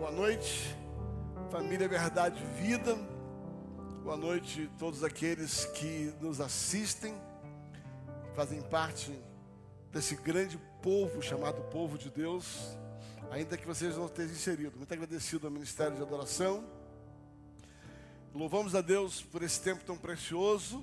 [0.00, 0.74] Boa noite,
[1.50, 2.96] família Verdade Vida.
[4.02, 7.14] Boa noite a todos aqueles que nos assistem,
[8.34, 9.12] fazem parte
[9.92, 12.78] desse grande povo chamado povo de Deus,
[13.30, 14.74] ainda que vocês não estejam inseridos.
[14.74, 16.64] Muito agradecido ao Ministério de Adoração.
[18.34, 20.82] Louvamos a Deus por esse tempo tão precioso.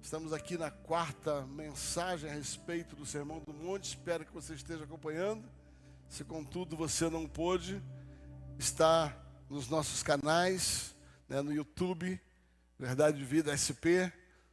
[0.00, 3.88] Estamos aqui na quarta mensagem a respeito do Sermão do Monte.
[3.88, 5.42] Espero que você esteja acompanhando.
[6.08, 7.82] Se contudo você não pôde,
[8.62, 9.12] está
[9.50, 10.94] nos nossos canais,
[11.28, 12.20] né, no YouTube,
[12.78, 14.06] Verdade de Vida SP,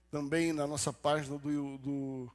[0.10, 2.32] também na nossa página do, do,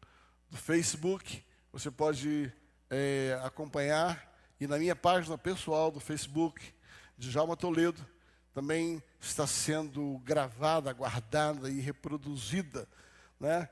[0.49, 1.45] do Facebook.
[1.73, 2.53] Você pode
[2.89, 4.33] é, acompanhar.
[4.61, 6.73] E na minha página pessoal do Facebook,
[7.19, 8.07] de Jalma Toledo,
[8.55, 12.89] também está sendo gravada, guardada e reproduzida.
[13.41, 13.69] Né?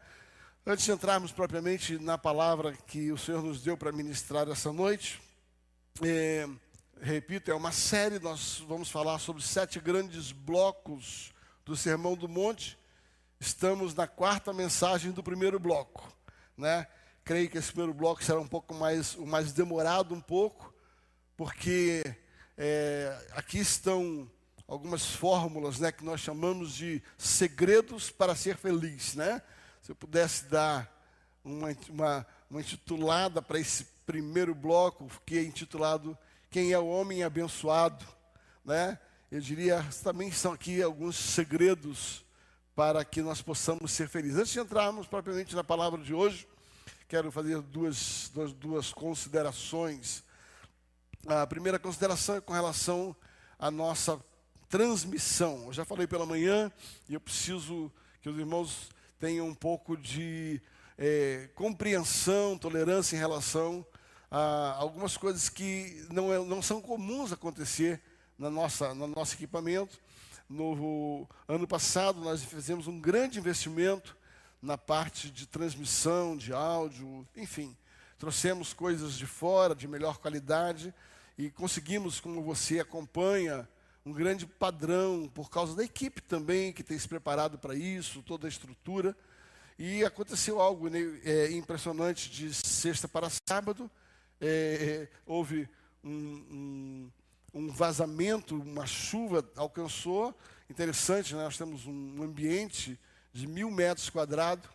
[0.66, 5.22] Antes de entrarmos propriamente na palavra que o Senhor nos deu para ministrar essa noite,
[6.04, 6.48] é,
[7.02, 11.32] repito, é uma série, nós vamos falar sobre sete grandes blocos
[11.64, 12.78] do Sermão do Monte.
[13.40, 16.08] Estamos na quarta mensagem do primeiro bloco.
[16.56, 16.86] Né?
[17.24, 20.72] Creio que esse primeiro bloco será um pouco mais, mais demorado um pouco,
[21.36, 22.04] porque
[22.56, 24.30] é, aqui estão
[24.68, 29.16] algumas fórmulas né, que nós chamamos de segredos para ser feliz.
[29.16, 29.42] Né?
[29.82, 30.88] Se eu pudesse dar
[31.44, 36.16] uma, uma, uma intitulada para esse primeiro bloco, que é intitulado
[36.52, 38.06] Quem é o Homem Abençoado,
[38.62, 38.98] né?
[39.30, 42.26] Eu diria, também são aqui alguns segredos
[42.76, 44.38] para que nós possamos ser felizes.
[44.38, 46.46] Antes de entrarmos propriamente na palavra de hoje,
[47.08, 50.22] quero fazer duas, duas, duas considerações.
[51.26, 53.16] A primeira consideração é com relação
[53.58, 54.22] à nossa
[54.68, 55.68] transmissão.
[55.68, 56.70] Eu já falei pela manhã
[57.08, 60.60] e eu preciso que os irmãos tenham um pouco de
[60.98, 63.86] é, compreensão, tolerância em relação
[64.34, 68.00] a algumas coisas que não, é, não são comuns acontecer
[68.38, 70.00] na nossa, no nosso equipamento.
[70.48, 74.16] No ano passado, nós fizemos um grande investimento
[74.62, 77.76] na parte de transmissão, de áudio, enfim.
[78.18, 80.94] Trouxemos coisas de fora, de melhor qualidade,
[81.36, 83.68] e conseguimos, como você acompanha,
[84.04, 88.46] um grande padrão, por causa da equipe também, que tem se preparado para isso, toda
[88.46, 89.14] a estrutura.
[89.78, 93.90] E aconteceu algo né, é, impressionante de sexta para sábado.
[94.42, 95.68] É, é houve
[96.02, 97.10] um, um,
[97.54, 100.36] um, vazamento, uma chuva alcançou.
[100.68, 101.44] Interessante, né?
[101.44, 102.98] nós temos um ambiente
[103.32, 104.68] de mil metros quadrados.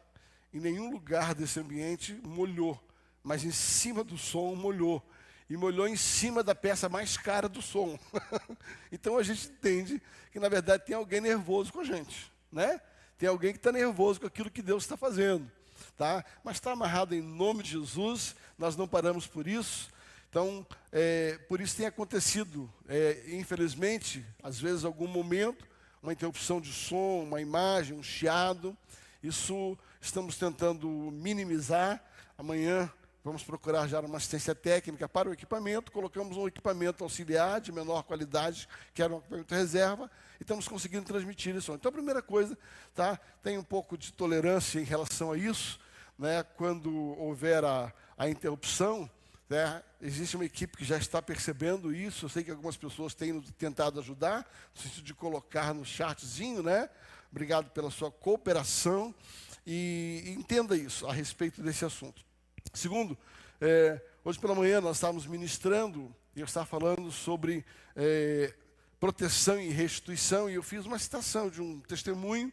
[0.53, 2.81] Em nenhum lugar desse ambiente molhou,
[3.21, 5.05] mas em cima do som molhou.
[5.49, 7.99] E molhou em cima da peça mais cara do som.
[8.91, 10.01] então a gente entende
[10.31, 12.31] que, na verdade, tem alguém nervoso com a gente.
[12.51, 12.81] Né?
[13.17, 15.49] Tem alguém que está nervoso com aquilo que Deus está fazendo.
[15.97, 16.23] Tá?
[16.43, 19.89] Mas está amarrado em nome de Jesus, nós não paramos por isso.
[20.29, 25.65] Então, é, por isso tem acontecido, é, infelizmente, às vezes, algum momento,
[26.03, 28.77] uma interrupção de som, uma imagem, um chiado.
[29.23, 32.03] Isso estamos tentando minimizar.
[32.37, 32.91] Amanhã
[33.23, 35.91] vamos procurar já uma assistência técnica para o equipamento.
[35.91, 41.05] Colocamos um equipamento auxiliar de menor qualidade, que era um equipamento reserva, e estamos conseguindo
[41.05, 41.73] transmitir isso.
[41.73, 42.57] Então, a primeira coisa,
[42.93, 45.79] tá, tem um pouco de tolerância em relação a isso.
[46.17, 49.09] Né, quando houver a, a interrupção,
[49.49, 52.25] né, existe uma equipe que já está percebendo isso.
[52.25, 56.89] Eu sei que algumas pessoas têm tentado ajudar, no sentido de colocar no chatzinho, né?
[57.31, 59.13] Obrigado pela sua cooperação
[59.65, 62.25] e entenda isso a respeito desse assunto.
[62.73, 63.17] Segundo,
[63.59, 68.53] é, hoje pela manhã nós estávamos ministrando e eu estava falando sobre é,
[68.99, 72.51] proteção e restituição, e eu fiz uma citação de um testemunho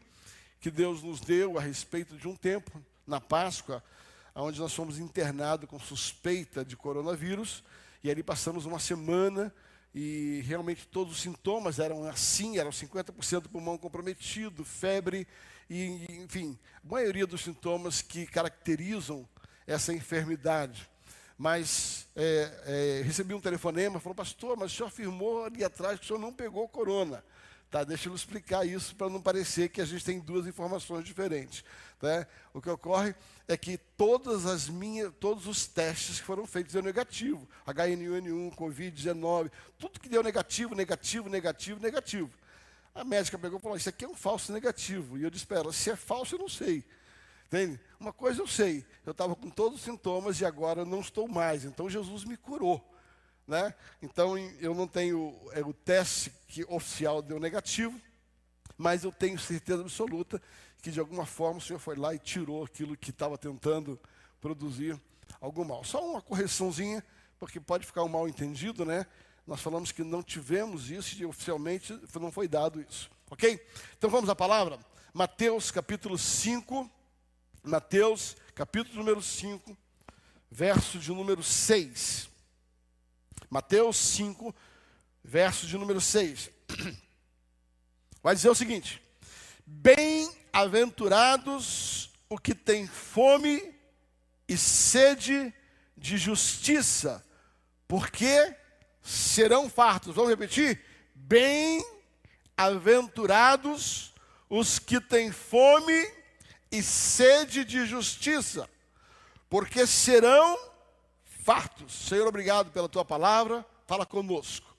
[0.60, 3.82] que Deus nos deu a respeito de um tempo, na Páscoa,
[4.34, 7.62] onde nós fomos internados com suspeita de coronavírus,
[8.02, 9.52] e ali passamos uma semana
[9.94, 15.26] e realmente todos os sintomas eram assim, eram 50% do pulmão comprometido, febre,
[15.70, 19.26] e, enfim, a maioria dos sintomas que caracterizam
[19.66, 20.90] essa enfermidade.
[21.38, 26.04] Mas é, é, recebi um telefonema, falou, pastor, mas o senhor afirmou ali atrás que
[26.04, 27.24] o senhor não pegou corona.
[27.74, 31.64] Tá, deixa eu explicar isso para não parecer que a gente tem duas informações diferentes.
[32.00, 32.24] Né?
[32.52, 33.16] O que ocorre
[33.48, 37.48] é que todas as minhas, todos os testes que foram feitos deu negativo.
[37.66, 42.30] HN1N1, Covid-19, tudo que deu negativo, negativo, negativo, negativo.
[42.94, 45.18] A médica pegou e falou: Isso aqui é um falso negativo.
[45.18, 46.84] E eu disse para ela: Se é falso, eu não sei.
[47.48, 47.80] Entende?
[47.98, 51.64] Uma coisa eu sei, eu estava com todos os sintomas e agora não estou mais.
[51.64, 52.93] Então Jesus me curou.
[53.46, 53.74] Né?
[54.00, 58.00] Então eu não tenho é, o teste que oficial deu negativo,
[58.76, 60.40] mas eu tenho certeza absoluta
[60.80, 63.98] que de alguma forma o Senhor foi lá e tirou aquilo que estava tentando
[64.40, 65.00] produzir
[65.40, 65.84] algum mal.
[65.84, 67.04] Só uma correçãozinha,
[67.38, 69.06] porque pode ficar um mal entendido, né?
[69.46, 73.10] Nós falamos que não tivemos isso e oficialmente não foi dado isso.
[73.30, 73.62] Ok?
[73.96, 74.78] Então vamos à palavra.
[75.12, 76.90] Mateus capítulo 5.
[77.62, 79.74] Mateus capítulo número 5,
[80.50, 82.28] verso de número 6.
[83.54, 84.54] Mateus 5,
[85.22, 86.50] verso de número 6.
[88.20, 89.00] Vai dizer o seguinte:
[89.64, 93.72] Bem-aventurados o que tem fome
[94.48, 95.54] e sede
[95.96, 97.24] de justiça,
[97.86, 98.56] porque
[99.00, 100.16] serão fartos.
[100.16, 100.84] Vamos repetir?
[101.14, 104.12] Bem-aventurados
[104.50, 106.12] os que têm fome
[106.72, 108.68] e sede de justiça,
[109.48, 110.73] porque serão fartos.
[111.90, 114.74] Senhor, obrigado pela tua palavra, fala conosco.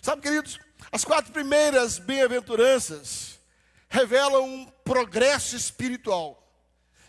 [0.00, 0.58] Sabe, queridos,
[0.90, 3.38] as quatro primeiras bem-aventuranças
[3.86, 6.42] revelam um progresso espiritual.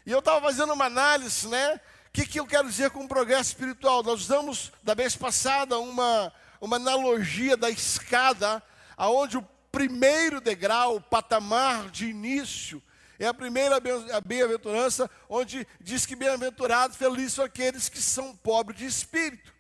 [0.06, 1.80] E eu estava fazendo uma análise, né?
[2.08, 4.04] O que, que eu quero dizer com progresso espiritual?
[4.04, 8.62] Nós usamos, da vez passada, uma, uma analogia da escada,
[8.98, 12.84] aonde o primeiro degrau, o patamar de início,
[13.20, 13.80] é a primeira
[14.26, 19.54] bem-aventurança, onde diz que bem-aventurados, felizes são aqueles que são pobres de espírito.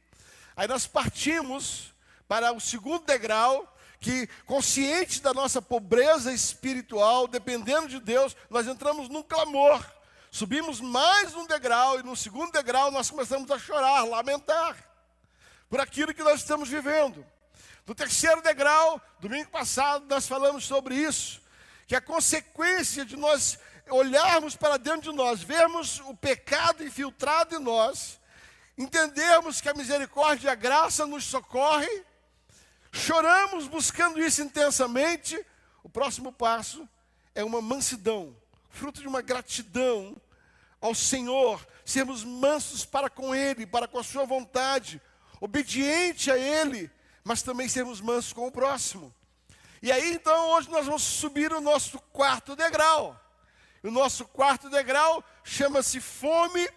[0.55, 1.93] Aí nós partimos
[2.27, 9.09] para o segundo degrau, que consciente da nossa pobreza espiritual, dependendo de Deus, nós entramos
[9.09, 9.83] num clamor.
[10.29, 14.77] Subimos mais um degrau e no segundo degrau nós começamos a chorar, lamentar
[15.69, 17.25] por aquilo que nós estamos vivendo.
[17.87, 21.41] No terceiro degrau, domingo passado, nós falamos sobre isso,
[21.87, 23.57] que a consequência de nós
[23.89, 28.19] olharmos para dentro de nós, vermos o pecado infiltrado em nós,
[28.77, 32.03] entendermos que a misericórdia e a graça nos socorre,
[32.91, 35.43] choramos buscando isso intensamente,
[35.81, 36.87] o próximo passo
[37.33, 38.35] é uma mansidão,
[38.69, 40.15] fruto de uma gratidão
[40.81, 45.01] ao Senhor, sermos mansos para com Ele, para com a Sua vontade,
[45.39, 46.91] obediente a Ele,
[47.23, 49.13] mas também sermos mansos com o próximo.
[49.81, 53.19] E aí então hoje nós vamos subir o nosso quarto degrau.
[53.83, 56.67] O nosso quarto degrau chama-se fome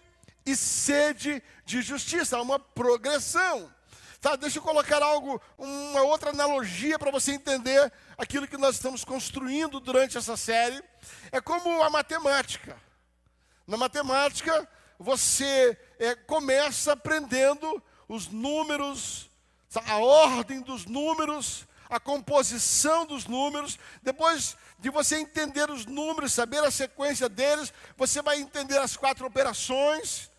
[0.45, 3.73] e sede de justiça, há uma progressão.
[4.19, 9.03] Tá, deixa eu colocar algo, uma outra analogia para você entender aquilo que nós estamos
[9.03, 10.81] construindo durante essa série.
[11.31, 12.79] É como a matemática.
[13.65, 14.69] Na matemática,
[14.99, 19.27] você é, começa aprendendo os números,
[19.73, 23.77] a ordem dos números, a composição dos números.
[24.01, 29.27] Depois de você entender os números, saber a sequência deles, você vai entender as quatro
[29.27, 30.31] operações: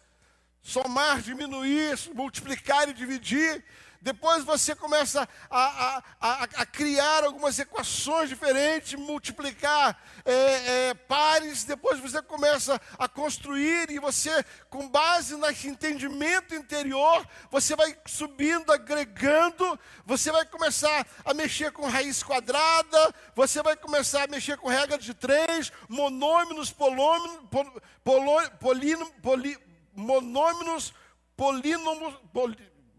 [0.63, 3.63] somar, diminuir, multiplicar e dividir.
[4.03, 11.63] Depois você começa a, a, a, a criar algumas equações diferentes, multiplicar é, é, pares.
[11.63, 18.73] Depois você começa a construir e você, com base nesse entendimento interior, você vai subindo,
[18.73, 19.79] agregando.
[20.05, 23.15] Você vai começar a mexer com raiz quadrada.
[23.37, 29.57] Você vai começar a mexer com regra de três, monôminos, polôminos, pol, pol, polino, poli,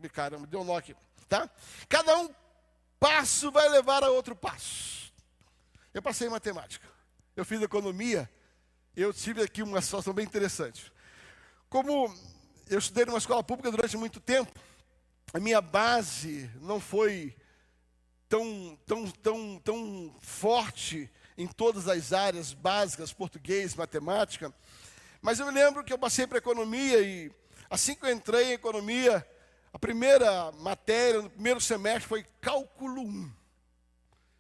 [0.10, 0.96] caramba, deu um nó aqui,
[1.28, 1.50] tá?
[1.88, 2.34] Cada um
[3.00, 5.12] passo vai levar a outro passo.
[5.94, 6.88] Eu passei em matemática,
[7.36, 8.30] eu fiz economia,
[8.96, 10.92] eu tive aqui uma situação bem interessante.
[11.70, 12.14] Como
[12.70, 14.52] eu estudei numa escola pública durante muito tempo,
[15.34, 17.36] a minha base não foi
[18.30, 24.54] tão, tão, tão, tão forte em todas as áreas básicas, português, matemática,
[25.22, 27.32] mas eu me lembro que eu passei para economia e
[27.70, 29.28] assim que eu entrei em economia,
[29.74, 33.34] a primeira matéria, no primeiro semestre, foi cálculo 1.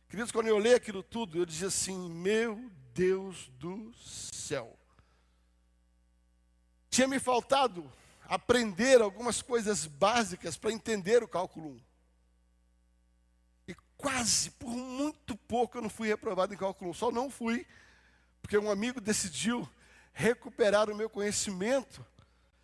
[0.08, 4.78] Queridos, quando eu olhei aquilo tudo, eu dizia assim: Meu Deus do céu.
[6.88, 7.92] Tinha me faltado
[8.25, 11.82] aprender algumas coisas básicas para entender o cálculo 1.
[13.70, 16.94] E quase, por muito pouco, eu não fui reprovado em cálculo 1.
[16.94, 17.66] Só não fui,
[18.40, 19.68] porque um amigo decidiu
[20.13, 22.06] recuperar o meu conhecimento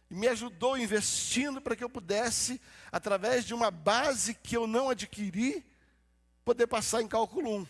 [0.10, 2.60] e me ajudou investindo para que eu pudesse,
[2.92, 5.66] através de uma base que eu não adquiri,
[6.44, 7.68] poder passar em cálculo 1.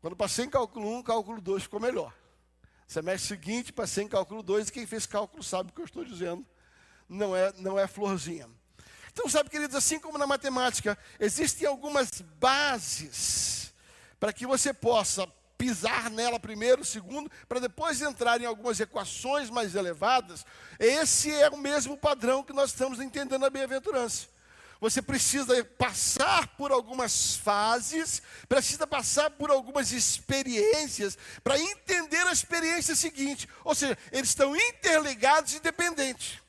[0.00, 2.12] Quando passei em cálculo 1, cálculo 2 ficou melhor.
[2.86, 6.04] Semestre seguinte, passei em cálculo 2 e quem fez cálculo sabe o que eu estou
[6.04, 6.44] dizendo.
[7.08, 8.48] Não é, não é florzinha.
[9.12, 13.72] Então, sabe, queridos, assim como na matemática, existem algumas bases
[14.18, 15.26] para que você possa
[15.58, 20.46] pisar nela primeiro, segundo, para depois entrar em algumas equações mais elevadas.
[20.78, 24.28] Esse é o mesmo padrão que nós estamos entendendo na bem-aventurança.
[24.80, 32.94] Você precisa passar por algumas fases, precisa passar por algumas experiências para entender a experiência
[32.94, 33.48] seguinte.
[33.64, 36.40] Ou seja, eles estão interligados e dependentes.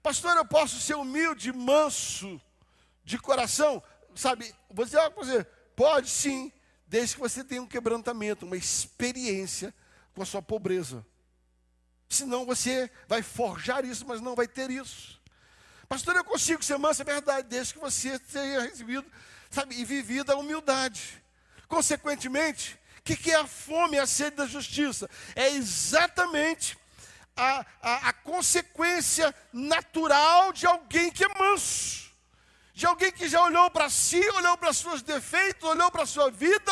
[0.00, 2.40] Pastor, eu posso ser humilde, manso,
[3.04, 3.82] de coração?
[4.16, 5.44] sabe, você, você
[5.76, 6.50] pode sim,
[6.86, 9.74] desde que você tenha um quebrantamento, uma experiência
[10.14, 11.04] com a sua pobreza.
[12.08, 15.20] Senão você vai forjar isso, mas não vai ter isso.
[15.88, 19.06] Pastor, eu consigo ser manso, é verdade, desde que você tenha recebido,
[19.50, 21.22] sabe, e vivido a humildade.
[21.68, 25.08] Consequentemente, o que, que é a fome a sede da justiça?
[25.34, 26.78] É exatamente
[27.36, 32.05] a, a, a consequência natural de alguém que é manso
[32.76, 36.30] de alguém que já olhou para si, olhou para seus defeitos, olhou para a sua
[36.30, 36.70] vida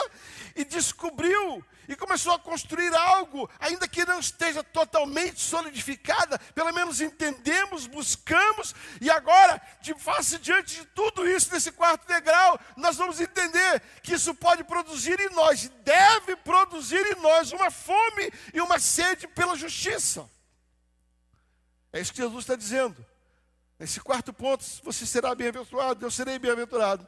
[0.54, 7.00] e descobriu e começou a construir algo, ainda que não esteja totalmente solidificada, pelo menos
[7.00, 13.18] entendemos, buscamos, e agora, de face diante de tudo isso, nesse quarto degrau, nós vamos
[13.18, 18.78] entender que isso pode produzir em nós, deve produzir em nós uma fome e uma
[18.78, 20.28] sede pela justiça.
[21.94, 23.13] É isso que Jesus está dizendo.
[23.78, 27.06] Nesse quarto ponto, você será bem-aventurado, eu serei bem-aventurado.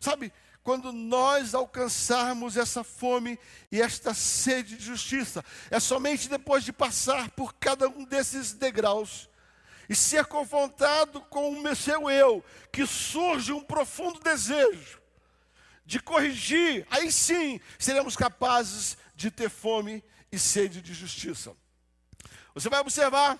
[0.00, 0.32] Sabe,
[0.64, 3.38] quando nós alcançarmos essa fome
[3.70, 5.44] e esta sede de justiça.
[5.70, 9.28] É somente depois de passar por cada um desses degraus
[9.86, 12.42] e ser confrontado com o seu eu,
[12.72, 15.04] que surge um profundo desejo
[15.84, 21.54] de corrigir, aí sim seremos capazes de ter fome e sede de justiça.
[22.54, 23.38] Você vai observar,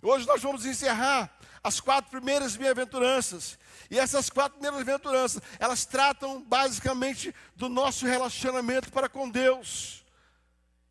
[0.00, 3.58] hoje nós vamos encerrar as quatro primeiras bem-aventuranças.
[3.90, 10.04] E essas quatro primeiras bem-aventuranças, elas tratam basicamente do nosso relacionamento para com Deus.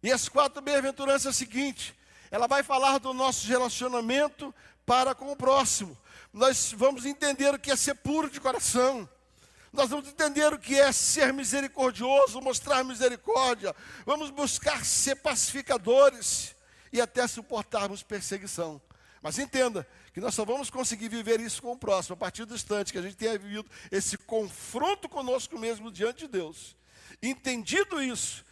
[0.03, 1.95] E as quatro bem-aventuranças é o seguinte:
[2.31, 4.53] ela vai falar do nosso relacionamento
[4.85, 5.97] para com o próximo.
[6.31, 9.09] Nós vamos entender o que é ser puro de coração.
[9.71, 13.75] Nós vamos entender o que é ser misericordioso, mostrar misericórdia.
[14.05, 16.55] Vamos buscar ser pacificadores
[16.91, 18.81] e até suportarmos perseguição.
[19.21, 22.55] Mas entenda que nós só vamos conseguir viver isso com o próximo a partir do
[22.55, 26.75] instante que a gente tenha vivido esse confronto conosco mesmo diante de Deus.
[27.21, 28.43] Entendido isso,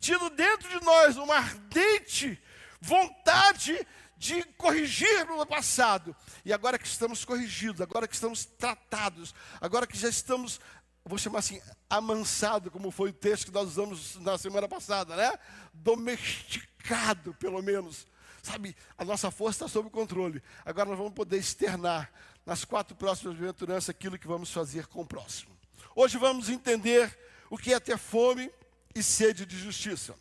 [0.00, 2.40] tido dentro de nós uma ardente
[2.80, 6.14] vontade de corrigir no passado.
[6.44, 10.60] E agora que estamos corrigidos, agora que estamos tratados, agora que já estamos,
[11.04, 15.32] vou chamar assim, amansado, como foi o texto que nós usamos na semana passada, né?
[15.72, 18.06] Domesticado, pelo menos
[18.44, 20.42] Sabe, a nossa força está sob controle.
[20.66, 22.12] Agora nós vamos poder externar
[22.44, 25.56] nas quatro próximas bem-aventuranças aquilo que vamos fazer com o próximo.
[25.96, 28.52] Hoje vamos entender o que é ter fome
[28.94, 30.14] e sede de justiça.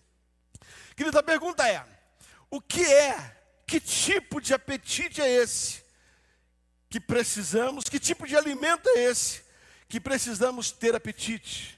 [0.96, 1.86] Querida, a pergunta é:
[2.50, 3.38] o que é,
[3.68, 5.84] que tipo de apetite é esse
[6.90, 9.44] que precisamos, que tipo de alimento é esse
[9.90, 11.78] que precisamos ter apetite?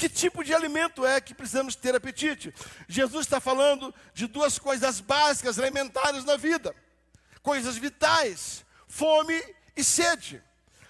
[0.00, 2.54] Que tipo de alimento é que precisamos ter apetite?
[2.88, 6.74] Jesus está falando de duas coisas básicas, elementares na vida,
[7.42, 9.38] coisas vitais: fome
[9.76, 10.42] e sede.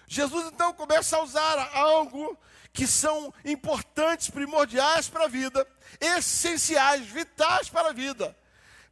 [0.07, 2.39] Jesus então começa a usar algo
[2.73, 5.67] que são importantes, primordiais para a vida,
[6.01, 8.39] essenciais, vitais para a vida.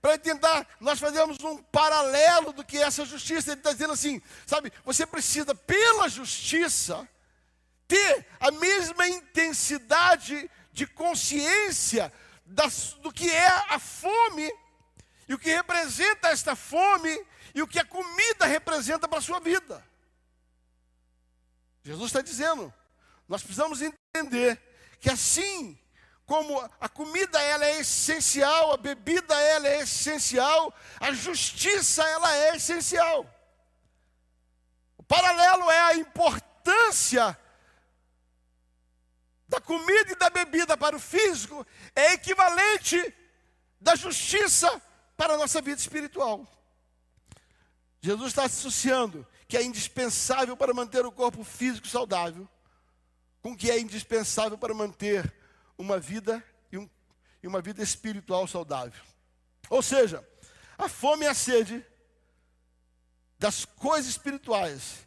[0.02, 3.52] Para tentar, nós fazemos um paralelo do que é essa justiça.
[3.52, 7.08] Ele está dizendo assim: sabe, você precisa, pela justiça,
[7.88, 12.12] ter a mesma intensidade de consciência
[12.44, 14.52] das, do que é a fome
[15.26, 19.40] e o que representa esta fome e o que a comida representa para a sua
[19.40, 19.84] vida.
[21.82, 22.72] Jesus está dizendo,
[23.26, 24.60] nós precisamos entender
[25.00, 25.78] que assim
[26.26, 32.56] como a comida ela é essencial, a bebida ela é essencial, a justiça ela é
[32.56, 33.26] essencial.
[34.98, 37.38] O paralelo é a importância
[39.48, 43.14] da comida e da bebida para o físico é equivalente
[43.80, 44.80] da justiça
[45.16, 46.46] para a nossa vida espiritual.
[48.00, 52.48] Jesus está associando que é indispensável para manter o corpo físico saudável
[53.40, 55.32] com o que é indispensável para manter
[55.78, 56.88] uma vida e, um,
[57.42, 59.02] e uma vida espiritual saudável.
[59.70, 60.26] Ou seja,
[60.76, 61.84] a fome e a sede
[63.38, 65.06] das coisas espirituais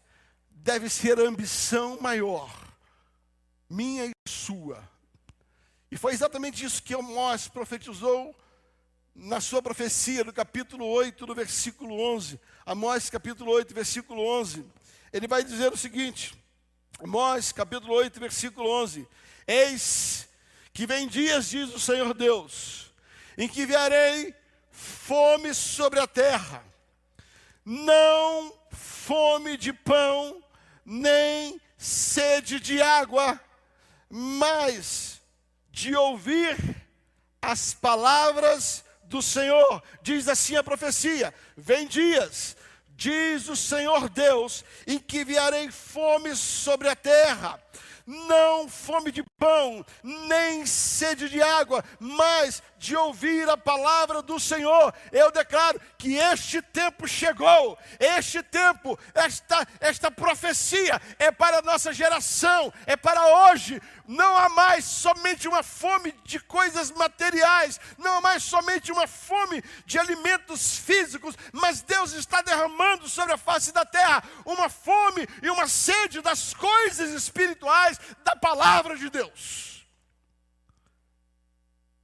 [0.49, 2.70] deve ser a ambição maior
[3.71, 4.83] minha e sua.
[5.89, 8.35] E foi exatamente isso que Amós profetizou
[9.15, 12.39] na sua profecia, no capítulo 8, no versículo 11.
[12.65, 14.65] Amós, capítulo 8, versículo 11.
[15.13, 16.35] Ele vai dizer o seguinte:
[16.99, 19.07] Amós, capítulo 8, versículo 11:
[19.47, 20.27] Eis
[20.73, 22.91] que vem dias, diz o Senhor Deus,
[23.37, 24.35] em que enviarei
[24.69, 26.63] fome sobre a terra,
[27.63, 30.43] não fome de pão,
[30.85, 33.39] nem sede de água,
[34.11, 35.21] mas
[35.71, 36.57] de ouvir
[37.41, 39.81] as palavras do Senhor.
[40.01, 42.55] Diz assim a profecia: Vem dias,
[42.89, 47.59] diz o Senhor Deus, em que enviarei fome sobre a terra,
[48.05, 54.91] não fome de pão, nem sede de água, mas de ouvir a palavra do Senhor.
[55.11, 61.93] Eu declaro que este tempo chegou, este tempo, esta, esta profecia é para a nossa
[61.93, 63.79] geração, é para hoje.
[64.07, 69.63] Não há mais somente uma fome de coisas materiais, não há mais somente uma fome
[69.85, 75.49] de alimentos físicos, mas Deus está derramando sobre a face da terra uma fome e
[75.51, 79.70] uma sede das coisas espirituais da palavra de Deus.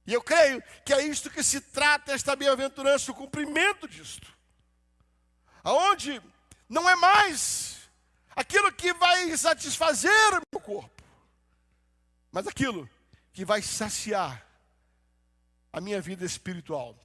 [0.08, 4.34] E eu creio que é isto que se trata esta bem-aventurança, o cumprimento disto.
[5.62, 6.22] Aonde
[6.66, 7.76] não é mais
[8.34, 11.04] aquilo que vai satisfazer o meu corpo,
[12.32, 12.88] mas aquilo
[13.34, 14.46] que vai saciar
[15.70, 16.96] a minha vida espiritual.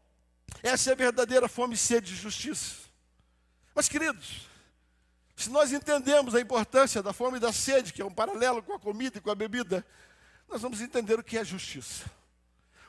[0.63, 2.87] Essa é a verdadeira fome e sede de justiça.
[3.75, 4.47] Mas, queridos,
[5.35, 8.75] se nós entendemos a importância da fome e da sede, que é um paralelo com
[8.75, 9.85] a comida e com a bebida,
[10.47, 12.09] nós vamos entender o que é justiça.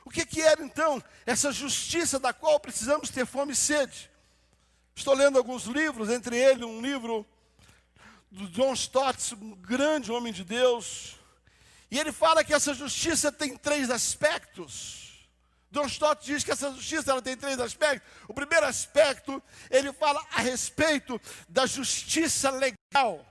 [0.05, 4.09] O que, que era então essa justiça da qual precisamos ter fome e sede?
[4.95, 7.25] Estou lendo alguns livros, entre eles um livro
[8.29, 11.15] do John Stott, um grande homem de Deus,
[11.89, 15.27] e ele fala que essa justiça tem três aspectos.
[15.71, 18.07] John Stott diz que essa justiça ela tem três aspectos.
[18.27, 21.19] O primeiro aspecto, ele fala a respeito
[21.49, 23.25] da justiça legal.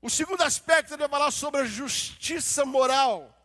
[0.00, 3.35] O segundo aspecto, ele vai falar sobre a justiça moral.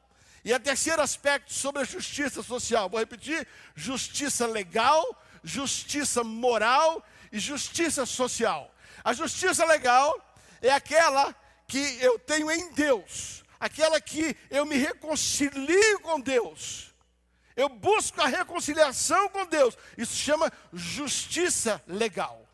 [0.43, 2.89] E o terceiro aspecto sobre a justiça social.
[2.89, 8.73] Vou repetir: justiça legal, justiça moral e justiça social.
[9.03, 11.35] A justiça legal é aquela
[11.67, 16.91] que eu tenho em Deus, aquela que eu me reconcilio com Deus.
[17.55, 19.77] Eu busco a reconciliação com Deus.
[19.97, 22.47] Isso chama justiça legal.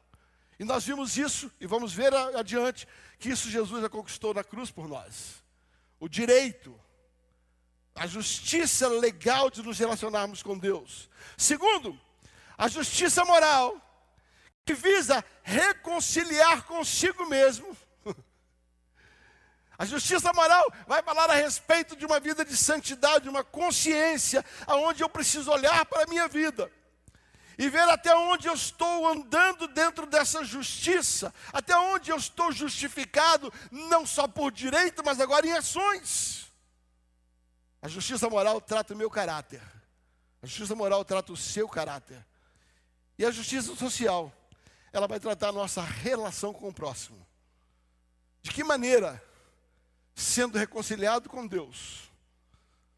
[0.59, 2.87] E nós vimos isso e vamos ver adiante
[3.19, 5.43] que isso Jesus já conquistou na cruz por nós.
[5.99, 6.79] O direito
[7.97, 11.09] a justiça legal de nos relacionarmos com Deus.
[11.35, 11.99] Segundo,
[12.57, 13.75] a justiça moral,
[14.65, 17.75] que visa reconciliar consigo mesmo.
[19.79, 25.03] A justiça moral vai falar a respeito de uma vida de santidade, uma consciência, aonde
[25.03, 26.71] eu preciso olhar para a minha vida
[27.59, 33.53] e ver até onde eu estou andando dentro dessa justiça, até onde eu estou justificado,
[33.71, 36.46] não só por direito, mas agora em ações.
[37.87, 39.61] A justiça moral trata o meu caráter.
[40.43, 42.21] A justiça moral trata o seu caráter.
[43.17, 44.29] E a justiça social,
[44.91, 47.25] ela vai tratar a nossa relação com o próximo.
[48.41, 49.23] De que maneira?
[50.13, 52.11] Sendo reconciliado com Deus,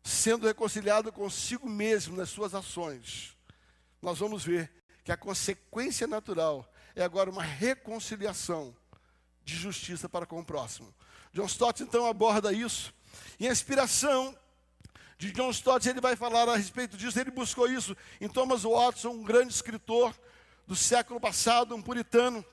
[0.03, 3.37] sendo reconciliado consigo mesmo nas suas ações,
[4.01, 4.71] nós vamos ver
[5.03, 8.75] que a consequência natural é agora uma reconciliação
[9.45, 10.91] de justiça para com o próximo.
[11.31, 12.91] John Stott então aborda isso,
[13.39, 14.35] e a inspiração
[15.19, 17.19] de John Stott, ele vai falar a respeito disso.
[17.19, 20.15] Ele buscou isso em Thomas Watson, um grande escritor
[20.65, 22.43] do século passado, um puritano.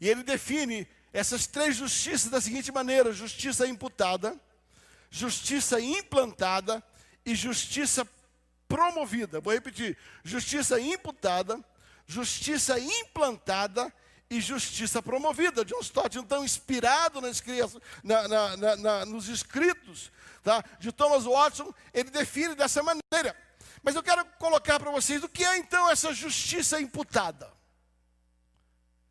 [0.00, 4.40] E ele define essas três justiças da seguinte maneira: justiça imputada,
[5.10, 6.80] justiça implantada
[7.24, 8.06] e justiça
[8.68, 9.40] promovida.
[9.40, 11.58] Vou repetir: justiça imputada,
[12.06, 13.92] justiça implantada
[14.28, 15.64] e justiça promovida.
[15.64, 17.20] John Stott, então, inspirado
[18.02, 20.10] na, na, na, nos escritos
[20.42, 23.36] tá, de Thomas Watson, ele define dessa maneira.
[23.82, 27.52] Mas eu quero colocar para vocês o que é então essa justiça imputada.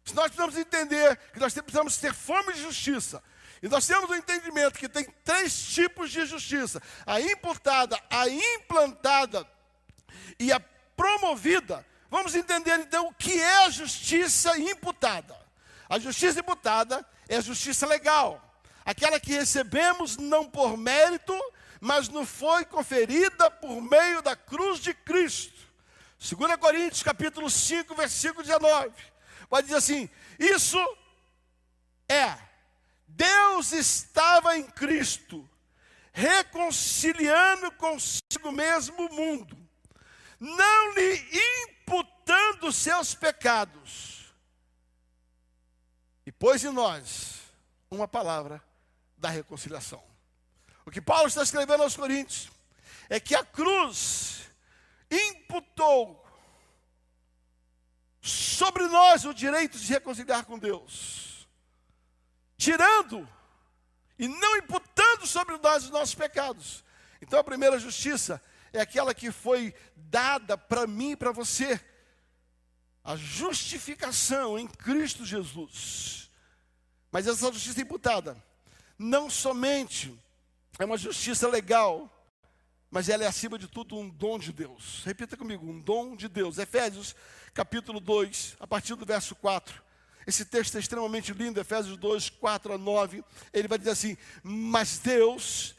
[0.04, 3.23] Se nós precisamos entender que nós precisamos ter fome de justiça,
[3.62, 8.30] e nós temos o um entendimento que tem três tipos de justiça: a imputada, a
[8.30, 9.47] implantada
[10.39, 10.60] e a
[10.95, 11.86] promovida.
[12.15, 15.38] Vamos entender então o que é a justiça imputada.
[15.89, 18.41] A justiça imputada é a justiça legal,
[18.86, 21.38] aquela que recebemos não por mérito,
[21.82, 25.60] mas nos foi conferida por meio da cruz de Cristo.
[26.17, 28.93] 2 Coríntios capítulo 5, versículo 19.
[29.49, 30.80] Pode dizer assim: isso
[32.08, 32.34] é,
[33.10, 35.47] Deus estava em Cristo,
[36.13, 39.58] reconciliando consigo mesmo o mundo,
[40.39, 44.33] não lhe imputando seus pecados.
[46.25, 47.41] E pôs em nós
[47.89, 48.61] uma palavra
[49.17, 50.03] da reconciliação.
[50.85, 52.49] O que Paulo está escrevendo aos Coríntios
[53.09, 54.49] é que a cruz
[55.09, 56.23] imputou
[58.21, 61.47] sobre nós o direito de reconciliar com Deus,
[62.57, 63.27] tirando
[64.17, 66.83] e não imputando sobre nós os nossos pecados.
[67.21, 68.41] Então a primeira justiça
[68.75, 71.79] é aquela que foi dada para mim e para você.
[73.03, 76.29] A justificação em Cristo Jesus.
[77.11, 78.35] Mas essa justiça imputada
[78.97, 80.17] não somente
[80.79, 82.11] é uma justiça legal,
[82.89, 85.01] mas ela é acima de tudo um dom de Deus.
[85.05, 86.57] Repita comigo, um dom de Deus.
[86.57, 87.15] Efésios
[87.53, 89.83] capítulo 2, a partir do verso 4.
[90.27, 93.23] Esse texto é extremamente lindo, Efésios 2, 4 a 9.
[93.53, 95.74] Ele vai dizer assim: Mas Deus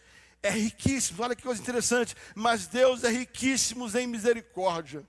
[0.47, 2.15] é riquíssimo, olha que coisa interessante.
[2.35, 5.07] Mas Deus é riquíssimo em misericórdia,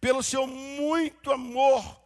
[0.00, 2.00] pelo seu muito amor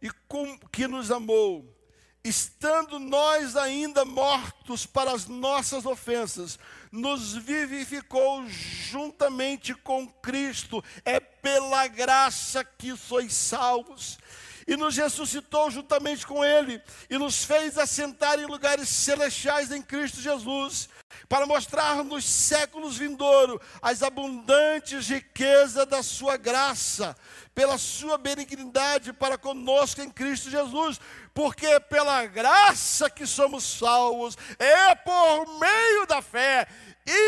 [0.00, 1.80] e com, que nos amou
[2.22, 6.58] estando nós ainda mortos para as nossas ofensas,
[6.92, 10.84] nos vivificou juntamente com Cristo.
[11.04, 14.18] É pela graça que sois salvos.
[14.66, 20.20] E nos ressuscitou juntamente com Ele, e nos fez assentar em lugares celestiais em Cristo
[20.20, 20.88] Jesus,
[21.28, 27.16] para mostrar nos séculos vindouros as abundantes riquezas da Sua graça,
[27.54, 31.00] pela Sua benignidade para conosco em Cristo Jesus,
[31.34, 36.66] porque pela graça que somos salvos, é por meio da fé.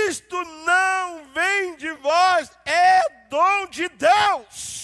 [0.08, 4.82] Isto não vem de vós, é dom de Deus.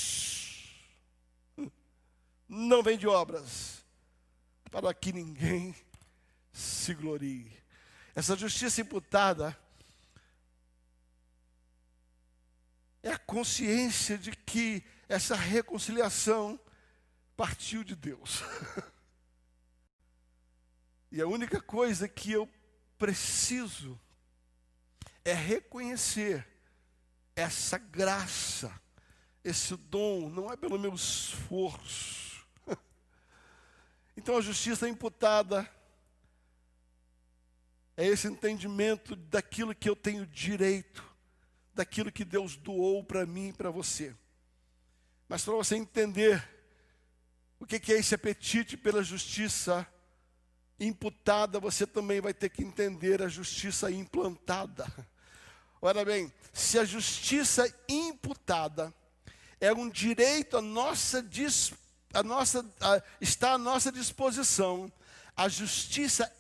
[2.49, 3.85] Não vem de obras,
[4.71, 5.75] para que ninguém
[6.53, 7.58] se glorie.
[8.19, 9.57] Essa justiça imputada
[13.01, 16.59] é a consciência de que essa reconciliação
[17.37, 18.43] partiu de Deus.
[21.13, 22.47] E a única coisa que eu
[22.99, 23.99] preciso
[25.25, 26.47] é reconhecer
[27.35, 28.71] essa graça,
[29.43, 32.45] esse dom, não é pelo meu esforço.
[34.17, 35.67] Então a justiça imputada
[37.99, 41.05] é esse entendimento daquilo que eu tenho direito,
[41.75, 44.15] daquilo que Deus doou para mim e para você.
[45.29, 46.49] Mas para você entender
[47.59, 49.85] o que é esse apetite pela justiça
[50.79, 54.87] imputada, você também vai ter que entender a justiça implantada.
[55.83, 58.95] Olha bem, se a justiça imputada
[59.61, 61.29] é um direito a nossa,
[62.15, 64.91] a nossa a, está à nossa disposição,
[65.37, 66.33] a justiça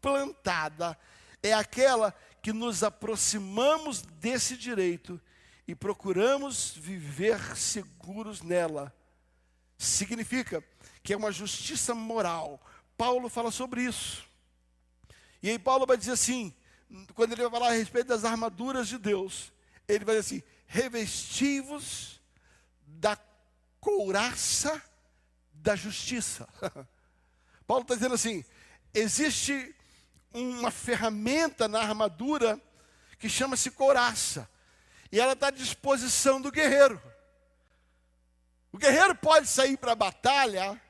[0.00, 0.98] implantada
[1.42, 5.20] é aquela que nos aproximamos desse direito
[5.66, 8.94] e procuramos viver seguros nela.
[9.76, 10.64] Significa
[11.02, 12.60] que é uma justiça moral,
[12.96, 14.24] Paulo fala sobre isso.
[15.42, 16.54] E aí Paulo vai dizer assim,
[17.14, 19.52] quando ele vai falar a respeito das armaduras de Deus,
[19.88, 22.20] ele vai dizer assim: revestivos
[22.86, 23.18] da
[23.80, 24.82] couraça
[25.52, 26.48] da justiça.
[27.66, 28.44] Paulo está dizendo assim:
[28.92, 29.74] existe
[30.32, 32.60] uma ferramenta na armadura
[33.18, 34.48] que chama-se couraça,
[35.12, 37.00] e ela está à disposição do guerreiro.
[38.72, 40.80] O guerreiro pode sair para a batalha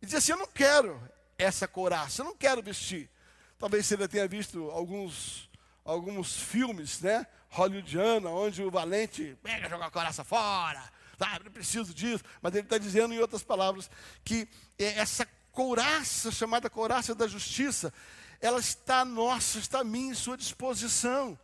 [0.00, 1.00] e dizer assim: Eu não quero
[1.36, 2.22] essa couraça.
[2.22, 3.10] Eu não quero vestir.
[3.58, 5.50] Talvez você já tenha visto alguns,
[5.84, 7.26] alguns filmes, né?
[7.48, 10.82] Hollywoodiana, onde o valente pega joga a couraça fora.
[11.18, 12.24] Sabe, não preciso disso.
[12.40, 13.90] Mas ele está dizendo, em outras palavras,
[14.24, 17.92] que essa couraça, chamada couraça da justiça,
[18.40, 21.38] ela está nossa, está a mim, em sua disposição.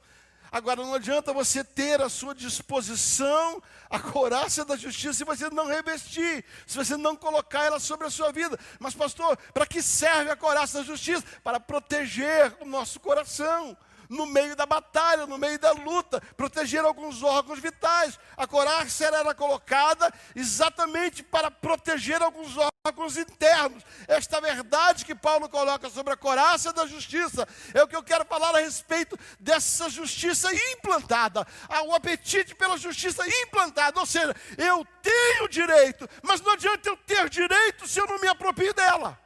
[0.50, 5.66] Agora, não adianta você ter à sua disposição a coraça da justiça se você não
[5.66, 8.58] revestir, se você não colocar ela sobre a sua vida.
[8.78, 11.24] Mas, pastor, para que serve a coraça da justiça?
[11.42, 13.76] Para proteger o nosso coração
[14.08, 18.18] no meio da batalha, no meio da luta, proteger alguns órgãos vitais.
[18.36, 23.82] A coraça era colocada exatamente para proteger alguns órgãos internos.
[24.06, 28.24] Esta verdade que Paulo coloca sobre a coraça da justiça é o que eu quero
[28.24, 31.46] falar a respeito dessa justiça implantada,
[31.86, 33.98] o apetite pela justiça implantada.
[33.98, 38.28] Ou seja, eu tenho direito, mas não adianta eu ter direito se eu não me
[38.28, 39.18] aproprio dela.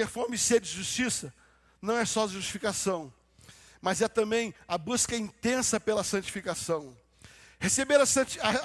[0.00, 1.30] Ter fome e sede de justiça
[1.82, 3.12] não é só justificação,
[3.82, 6.96] mas é também a busca intensa pela santificação.
[7.58, 8.04] Receber a,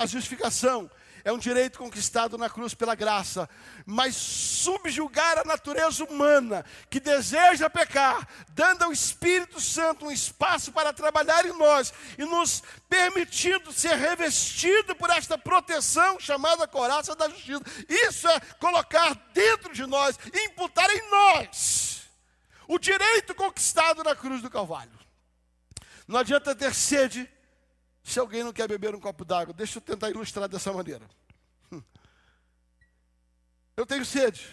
[0.02, 0.90] a justificação
[1.26, 3.50] é um direito conquistado na cruz pela graça,
[3.84, 10.94] mas subjugar a natureza humana que deseja pecar, dando ao Espírito Santo um espaço para
[10.94, 17.64] trabalhar em nós e nos permitindo ser revestido por esta proteção chamada coraça da justiça.
[17.90, 22.02] Isso é colocar dentro de nós, imputar em nós
[22.68, 24.94] o direito conquistado na cruz do Calvário.
[26.08, 27.28] Não adianta ter sede
[28.06, 31.10] se alguém não quer beber um copo d'água, deixa eu tentar ilustrar dessa maneira.
[31.72, 31.82] Hum.
[33.76, 34.48] Eu tenho sede.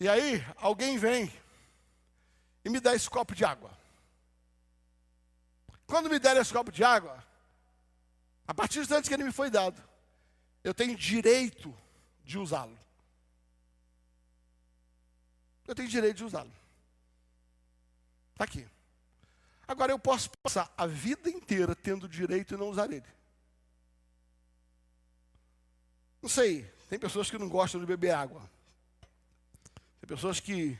[0.00, 1.30] E aí, alguém vem
[2.64, 3.70] e me dá esse copo de água.
[5.86, 7.22] Quando me der esse copo de água,
[8.48, 9.82] a partir do instante que ele me foi dado,
[10.64, 11.76] eu tenho direito
[12.24, 12.78] de usá-lo.
[15.66, 16.52] eu tenho direito de usá-lo.
[18.32, 18.66] Está aqui.
[19.70, 23.06] Agora eu posso passar a vida inteira tendo direito e não usar ele.
[26.20, 28.50] Não sei, tem pessoas que não gostam de beber água.
[30.00, 30.76] Tem pessoas que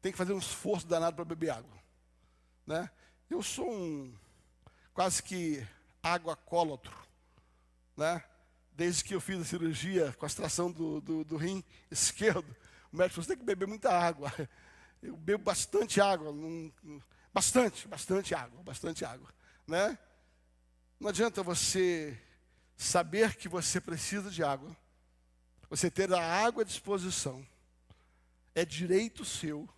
[0.00, 1.78] têm que fazer um esforço danado para beber água.
[2.66, 2.88] Né?
[3.28, 4.10] Eu sou um
[4.94, 5.62] quase que
[6.02, 6.96] água-cólotro.
[7.94, 8.24] Né?
[8.72, 12.56] Desde que eu fiz a cirurgia com a extração do, do, do rim esquerdo,
[12.90, 14.32] o médico falou, você tem que beber muita água.
[15.02, 16.32] Eu bebo bastante água,
[17.34, 19.28] bastante, bastante água, bastante água.
[19.66, 19.98] Né?
[21.00, 22.16] Não adianta você
[22.76, 24.74] saber que você precisa de água,
[25.68, 27.44] você ter a água à disposição,
[28.54, 29.68] é direito seu,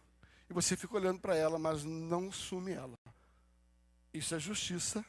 [0.51, 2.97] e você fica olhando para ela, mas não sume ela.
[4.13, 5.05] Isso é justiça,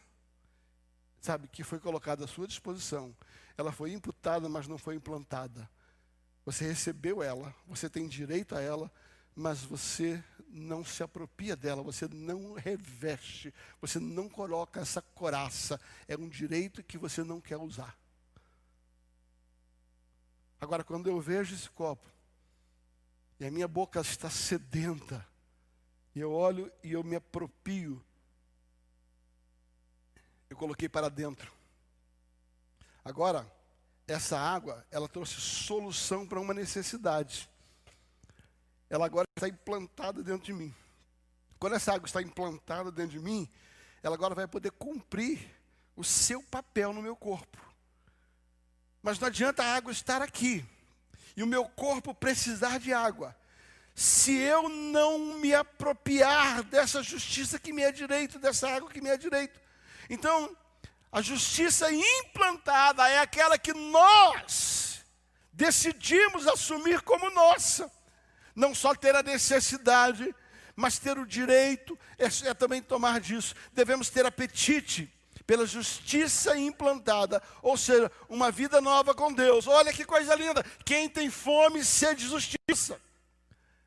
[1.20, 3.16] sabe, que foi colocada à sua disposição.
[3.58, 5.70] Ela foi imputada, mas não foi implantada.
[6.46, 8.90] Você recebeu ela, você tem direito a ela,
[9.36, 10.24] mas você
[10.58, 15.80] não se apropria dela, você não reveste, você não coloca essa coraça.
[16.08, 17.98] É um direito que você não quer usar.
[20.60, 22.06] Agora, quando eu vejo esse copo,
[23.40, 25.26] e a minha boca está sedenta,
[26.16, 28.04] e eu olho e eu me apropio,
[30.50, 31.54] eu coloquei para dentro.
[33.06, 33.50] Agora,
[34.08, 37.50] essa água, ela trouxe solução para uma necessidade.
[38.90, 40.74] Ela agora está implantada dentro de mim.
[41.60, 43.50] Quando essa água está implantada dentro de mim,
[44.04, 45.40] ela agora vai poder cumprir
[45.96, 47.58] o seu papel no meu corpo.
[49.02, 50.66] Mas não adianta a água estar aqui
[51.36, 53.36] e o meu corpo precisar de água.
[53.96, 59.10] Se eu não me apropriar dessa justiça que me é direito, dessa água que me
[59.10, 59.60] é direito.
[60.10, 60.56] Então,
[61.12, 65.04] a justiça implantada é aquela que nós
[65.52, 67.92] decidimos assumir como nossa.
[68.58, 70.34] Não só ter a necessidade,
[70.76, 73.54] mas ter o direito é, é também tomar disso.
[73.72, 75.14] Devemos ter apetite
[75.46, 79.68] pela justiça implantada, ou seja, uma vida nova com Deus.
[79.68, 80.66] Olha que coisa linda!
[80.84, 83.00] Quem tem fome e sede de justiça,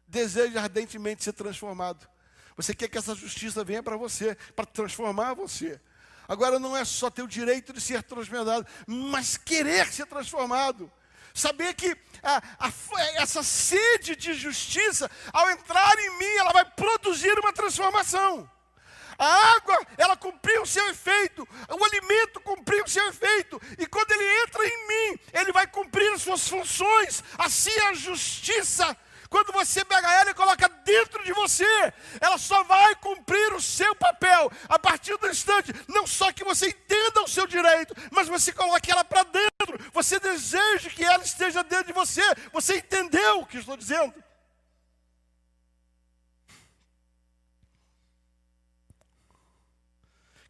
[0.06, 2.08] deseja ardentemente ser transformado.
[2.56, 5.80] Você quer que essa justiça venha para você, para transformar você.
[6.28, 10.90] Agora não é só ter o direito de ser transformado, mas querer ser transformado.
[11.34, 12.72] Saber que a, a,
[13.16, 18.50] essa sede de justiça, ao entrar em mim, ela vai produzir uma transformação.
[19.18, 24.12] A água, ela cumpriu o seu efeito, o alimento cumpriu o seu efeito, e quando
[24.12, 27.22] ele entra em mim, ele vai cumprir as suas funções.
[27.36, 28.96] Assim a justiça,
[29.30, 31.64] quando você pega ela e coloca dentro de você,
[32.20, 36.70] ela só vai cumprir o seu papel a partir do instante, não só que você
[36.70, 41.62] entenda o seu direito, mas você coloque ela para dentro, você deseja que ela esteja
[41.62, 42.22] dentro de você.
[42.52, 44.12] Você entendeu o que estou dizendo?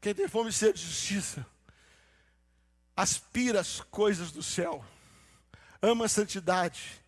[0.01, 1.47] Quem tem fome e sede de justiça,
[2.97, 4.83] aspira as coisas do céu,
[5.83, 7.00] ama a santidade,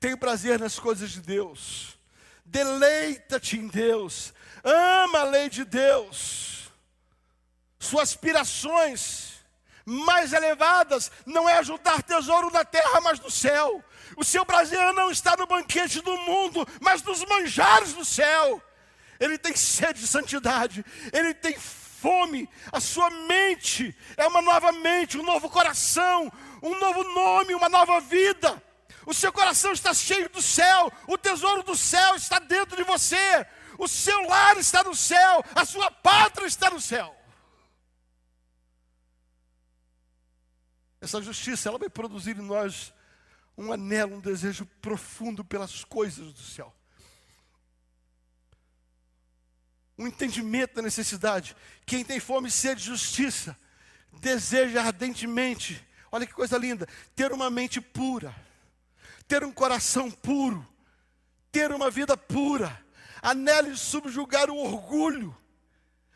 [0.00, 1.98] tem prazer nas coisas de Deus,
[2.44, 4.32] deleita-te em Deus,
[4.62, 6.70] ama a lei de Deus,
[7.78, 9.38] suas aspirações
[9.88, 13.82] mais elevadas não é ajudar tesouro na terra, mas no céu.
[14.16, 18.62] O seu prazer não está no banquete do mundo, mas nos manjares do céu.
[19.18, 25.18] Ele tem sede de santidade, ele tem fome, a sua mente é uma nova mente,
[25.18, 26.30] um novo coração,
[26.62, 28.62] um novo nome, uma nova vida.
[29.08, 33.46] O seu coração está cheio do céu, o tesouro do céu está dentro de você,
[33.78, 37.16] o seu lar está no céu, a sua pátria está no céu.
[41.00, 42.92] Essa justiça, ela vai produzir em nós
[43.56, 46.70] um anelo, um desejo profundo pelas coisas do céu.
[49.96, 51.56] um entendimento da necessidade.
[51.86, 53.58] Quem tem fome e sede de justiça,
[54.20, 58.32] deseja ardentemente, olha que coisa linda, ter uma mente pura,
[59.28, 60.66] ter um coração puro,
[61.52, 62.82] ter uma vida pura,
[63.22, 65.36] anele subjugar o orgulho,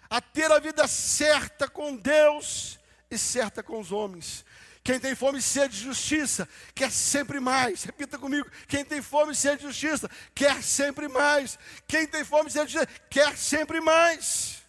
[0.09, 2.79] a ter a vida certa com Deus
[3.11, 4.45] e certa com os homens.
[4.83, 7.85] Quem tem fome e sede de justiça, quer sempre mais.
[7.85, 8.51] Repita comigo.
[8.67, 11.57] Quem tem fome e sede de justiça, quer sempre mais.
[11.87, 14.61] Quem tem fome e sede de justiça, quer sempre mais.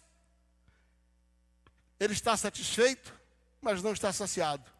[1.98, 3.12] Ele está satisfeito,
[3.60, 4.70] mas não está saciado.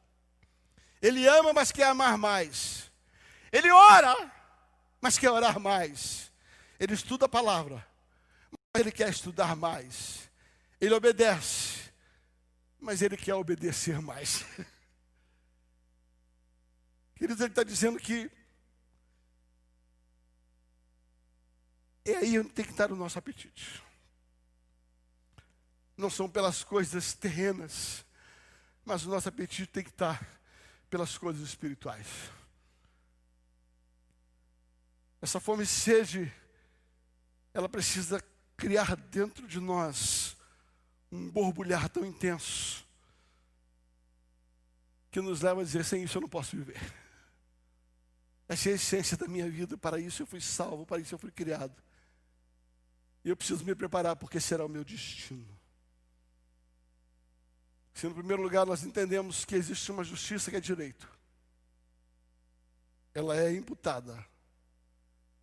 [1.03, 2.90] Ele ama, mas quer amar mais.
[3.54, 4.14] Ele ora,
[5.00, 6.32] mas quer orar mais.
[6.76, 7.86] Ele estuda a palavra,
[8.50, 10.28] mas ele quer estudar mais.
[10.80, 11.92] Ele obedece,
[12.80, 14.44] mas ele quer obedecer mais.
[17.14, 18.28] Queridos, ele está dizendo que
[22.04, 23.80] é aí onde tem que estar o nosso apetite.
[25.96, 28.04] Não são pelas coisas terrenas,
[28.84, 30.20] mas o nosso apetite tem que estar
[30.90, 32.34] pelas coisas espirituais.
[35.24, 36.30] Essa fome e sede,
[37.54, 38.22] ela precisa
[38.58, 40.37] criar dentro de nós
[41.10, 42.84] um borbulhar tão intenso
[45.10, 46.78] que nos leva a dizer: sem isso eu não posso viver.
[48.46, 51.18] Essa é a essência da minha vida, para isso eu fui salvo, para isso eu
[51.18, 51.82] fui criado.
[53.24, 55.58] E eu preciso me preparar, porque será o meu destino.
[57.94, 61.08] Se no primeiro lugar nós entendemos que existe uma justiça que é direito,
[63.14, 64.34] ela é imputada.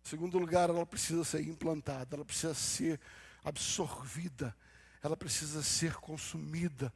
[0.04, 3.00] Em segundo lugar, ela precisa ser implantada, ela precisa ser
[3.44, 4.54] absorvida,
[5.02, 6.92] ela precisa ser consumida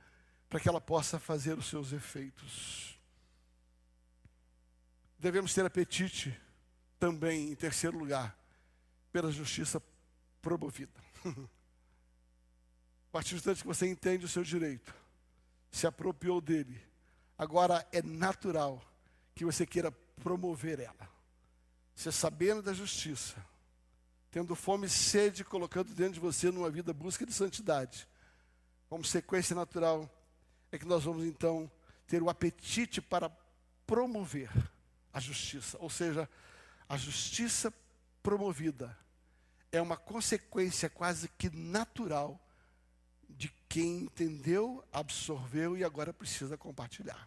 [0.48, 2.98] para que ela possa fazer os seus efeitos.
[5.18, 6.38] Devemos ter apetite
[6.98, 8.36] também, em terceiro lugar,
[9.12, 9.82] pela justiça
[10.42, 11.00] promovida.
[13.08, 14.94] A partir do instante que você entende o seu direito,
[15.70, 16.78] se apropriou dele,
[17.38, 18.82] agora é natural
[19.34, 19.90] que você queira
[20.22, 21.15] promover ela.
[21.96, 23.42] Você sabendo da justiça,
[24.30, 28.06] tendo fome e sede, colocando dentro de você numa vida busca de santidade,
[28.86, 30.08] como sequência natural,
[30.70, 31.70] é que nós vamos então
[32.06, 33.30] ter o apetite para
[33.86, 34.50] promover
[35.10, 36.28] a justiça, ou seja,
[36.86, 37.72] a justiça
[38.22, 38.96] promovida
[39.72, 42.38] é uma consequência quase que natural
[43.28, 47.26] de quem entendeu, absorveu e agora precisa compartilhar.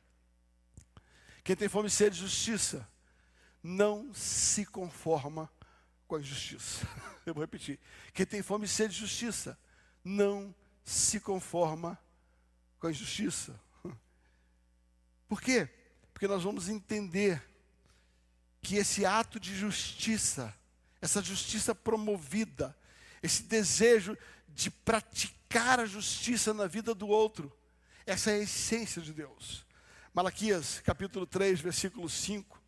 [1.43, 2.87] Quem tem fome e sede de justiça
[3.61, 5.49] não se conforma
[6.07, 6.87] com a injustiça.
[7.25, 7.79] Eu vou repetir.
[8.13, 9.57] Quem tem fome e sede de justiça
[10.03, 11.99] não se conforma
[12.79, 13.59] com a injustiça.
[15.27, 15.69] Por quê?
[16.13, 17.43] Porque nós vamos entender
[18.61, 20.53] que esse ato de justiça,
[21.01, 22.75] essa justiça promovida,
[23.21, 24.17] esse desejo
[24.47, 27.55] de praticar a justiça na vida do outro,
[28.05, 29.65] essa é a essência de Deus.
[30.13, 32.58] Malaquias capítulo 3, versículo 5.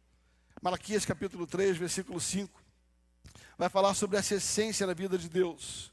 [0.62, 2.62] Malaquias capítulo 3, versículo 5.
[3.58, 5.92] Vai falar sobre essa essência na vida de Deus.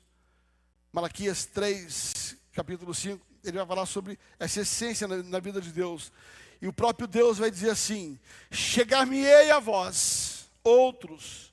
[0.92, 6.12] Malaquias 3, capítulo 5, ele vai falar sobre essa essência na, na vida de Deus.
[6.60, 8.18] E o próprio Deus vai dizer assim:
[8.50, 11.50] Chegar-me-ei a vós, outros,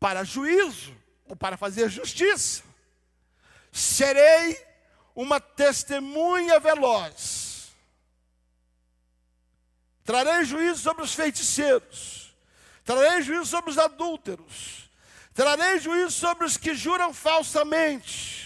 [0.00, 2.62] para juízo, ou para fazer justiça.
[3.70, 4.58] Serei
[5.14, 7.41] uma testemunha veloz.
[10.04, 12.34] Trarei juízo sobre os feiticeiros.
[12.84, 14.90] Trarei juízo sobre os adúlteros.
[15.34, 18.42] Trarei juízo sobre os que juram falsamente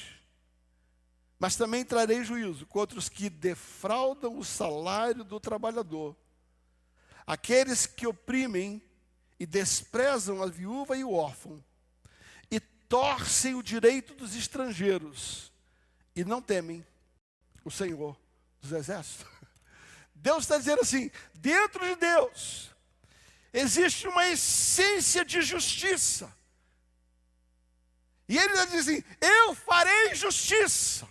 [1.39, 6.17] mas também trarei juízo contra os que defraudam o salário do trabalhador,
[7.27, 8.83] aqueles que oprimem
[9.39, 11.63] e desprezam a viúva e o órfão,
[12.51, 15.53] e torcem o direito dos estrangeiros,
[16.15, 16.85] e não temem
[17.65, 18.17] o Senhor
[18.63, 19.36] dos Exércitos.
[20.27, 22.75] Deus está dizendo assim: dentro de Deus
[23.53, 26.37] existe uma essência de justiça.
[28.29, 31.09] E ele está dizendo assim: eu farei justiça.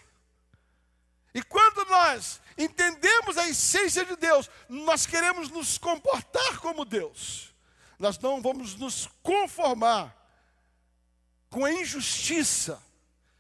[1.33, 7.55] E quando nós entendemos a essência de Deus, nós queremos nos comportar como Deus.
[7.97, 10.13] Nós não vamos nos conformar
[11.49, 12.83] com a injustiça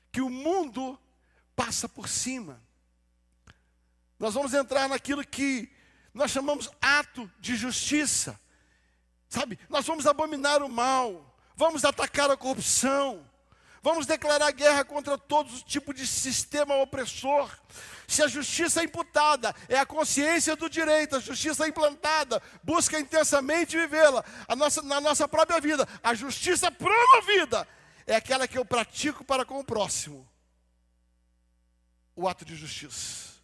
[0.09, 0.97] que o mundo
[1.53, 2.64] passa por cima.
[4.19, 5.71] Nós vamos entrar naquilo que
[6.13, 8.39] nós chamamos ato de justiça.
[9.27, 9.59] Sabe?
[9.69, 13.25] Nós vamos abominar o mal, vamos atacar a corrupção,
[13.85, 17.55] Vamos declarar guerra contra todo tipo de sistema opressor.
[18.07, 22.99] Se a justiça é imputada, é a consciência do direito, a justiça é implantada, busca
[22.99, 24.25] intensamente vivê-la
[24.57, 25.87] nossa, na nossa própria vida.
[26.01, 27.67] A justiça promovida
[28.07, 30.27] é aquela que eu pratico para com o próximo.
[32.15, 33.34] O ato de justiça.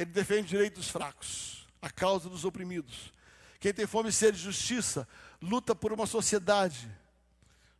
[0.00, 3.12] Ele defende o direito dos fracos, a causa dos oprimidos.
[3.58, 5.06] Quem tem fome e sede de justiça,
[5.42, 6.90] luta por uma sociedade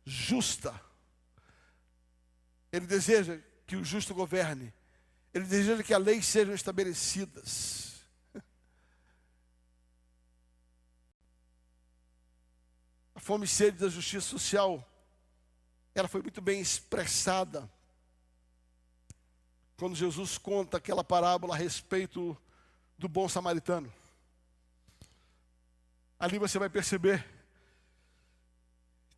[0.05, 0.79] justa.
[2.71, 4.71] Ele deseja que o justo governe.
[5.33, 8.05] Ele deseja que as leis sejam estabelecidas.
[13.15, 14.87] A fome e sede da justiça social,
[15.95, 17.67] ela foi muito bem expressada
[19.81, 22.37] quando Jesus conta aquela parábola a respeito
[22.99, 23.91] do bom samaritano.
[26.19, 27.27] Ali você vai perceber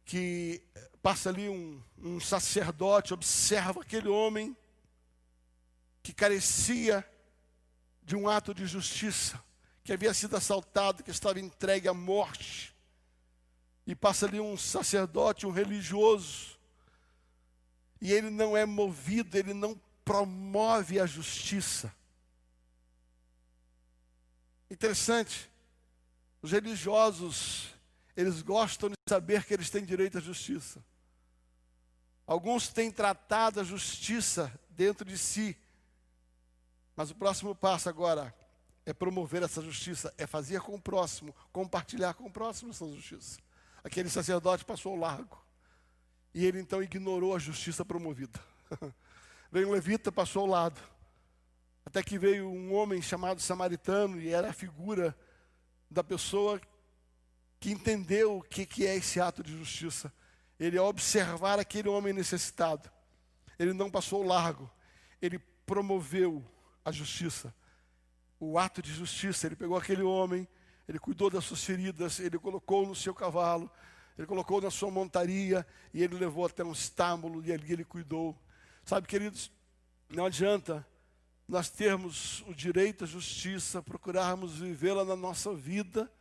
[0.06, 0.64] que
[1.02, 4.56] passa ali um, um sacerdote, observa aquele homem
[6.02, 7.06] que carecia
[8.02, 9.44] de um ato de justiça,
[9.84, 12.74] que havia sido assaltado, que estava entregue à morte.
[13.86, 16.58] e passa ali um sacerdote, um religioso,
[18.00, 21.94] e ele não é movido, ele não promove a justiça.
[24.70, 25.50] Interessante,
[26.42, 27.74] os religiosos,
[28.16, 30.84] eles gostam de saber que eles têm direito à justiça.
[32.26, 35.58] Alguns têm tratado a justiça dentro de si,
[36.96, 38.34] mas o próximo passo agora
[38.86, 43.40] é promover essa justiça, é fazer com o próximo, compartilhar com o próximo essa justiça.
[43.84, 45.42] Aquele sacerdote passou largo.
[46.34, 48.40] E ele então ignorou a justiça promovida.
[49.54, 50.82] veio um levita, passou ao lado.
[51.86, 55.16] Até que veio um homem chamado samaritano, e era a figura
[55.92, 56.60] da pessoa
[57.60, 60.12] que entendeu o que, que é esse ato de justiça.
[60.60, 62.90] Ele, ao observar aquele homem necessitado,
[63.60, 64.68] ele não passou largo,
[65.22, 65.38] ele
[65.68, 66.44] promoveu
[66.84, 67.54] a justiça,
[68.40, 69.46] o ato de justiça.
[69.46, 70.48] Ele pegou aquele homem,
[70.88, 73.70] ele cuidou das suas feridas, ele colocou no seu cavalo,
[74.18, 78.36] ele colocou na sua montaria e ele levou até um estábulo e ali ele cuidou.
[78.86, 79.50] Sabe, queridos,
[80.10, 80.86] não adianta
[81.48, 86.12] nós termos o direito à justiça, procurarmos vivê-la na nossa vida,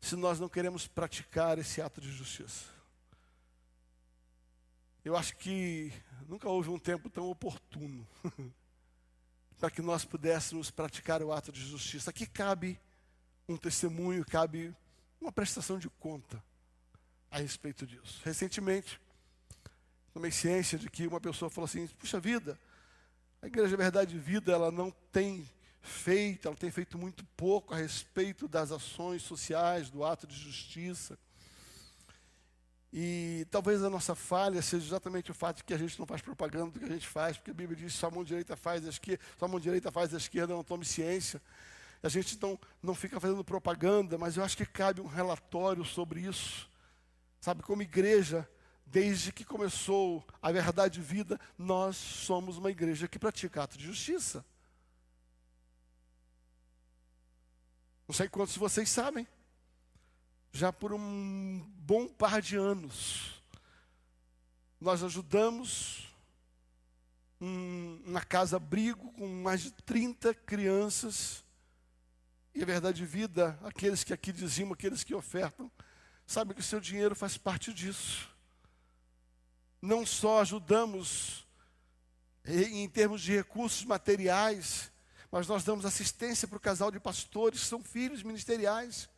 [0.00, 2.66] se nós não queremos praticar esse ato de justiça.
[5.04, 5.92] Eu acho que
[6.28, 8.06] nunca houve um tempo tão oportuno
[9.58, 12.10] para que nós pudéssemos praticar o ato de justiça.
[12.10, 12.80] Aqui cabe
[13.48, 14.74] um testemunho, cabe
[15.20, 16.42] uma prestação de conta
[17.30, 18.20] a respeito disso.
[18.24, 19.00] Recentemente,
[20.12, 22.58] tomei ciência de que uma pessoa falou assim: puxa vida,
[23.40, 25.48] a Igreja Verdade e Vida ela não tem
[25.80, 31.18] feito, ela tem feito muito pouco a respeito das ações sociais, do ato de justiça.
[32.92, 36.20] E talvez a nossa falha seja exatamente o fato de que a gente não faz
[36.20, 38.84] propaganda do que a gente faz, porque a Bíblia diz que sua mão direita faz
[38.86, 41.40] a esquerda, sua mão direita faz a esquerda, não tome ciência.
[42.02, 46.20] A gente não, não fica fazendo propaganda, mas eu acho que cabe um relatório sobre
[46.20, 46.68] isso.
[47.40, 48.46] Sabe, como igreja,
[48.92, 53.86] desde que começou a verdade e vida, nós somos uma igreja que pratica ato de
[53.86, 54.44] justiça.
[58.06, 59.26] Não sei quantos de vocês sabem
[60.52, 63.42] já por um bom par de anos,
[64.78, 66.06] nós ajudamos
[67.40, 71.42] um, na casa abrigo com mais de 30 crianças.
[72.54, 75.72] E a verdade vida, aqueles que aqui dizimam, aqueles que ofertam,
[76.26, 78.31] sabem que o seu dinheiro faz parte disso.
[79.82, 81.46] Não só ajudamos
[82.46, 84.90] em termos de recursos materiais,
[85.30, 89.10] mas nós damos assistência para o casal de pastores, que são filhos ministeriais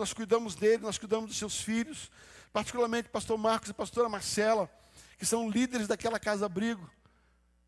[0.00, 2.10] nós cuidamos dele, nós cuidamos dos seus filhos,
[2.52, 4.70] particularmente pastor Marcos e pastora Marcela,
[5.18, 6.90] que são líderes daquela casa-abrigo.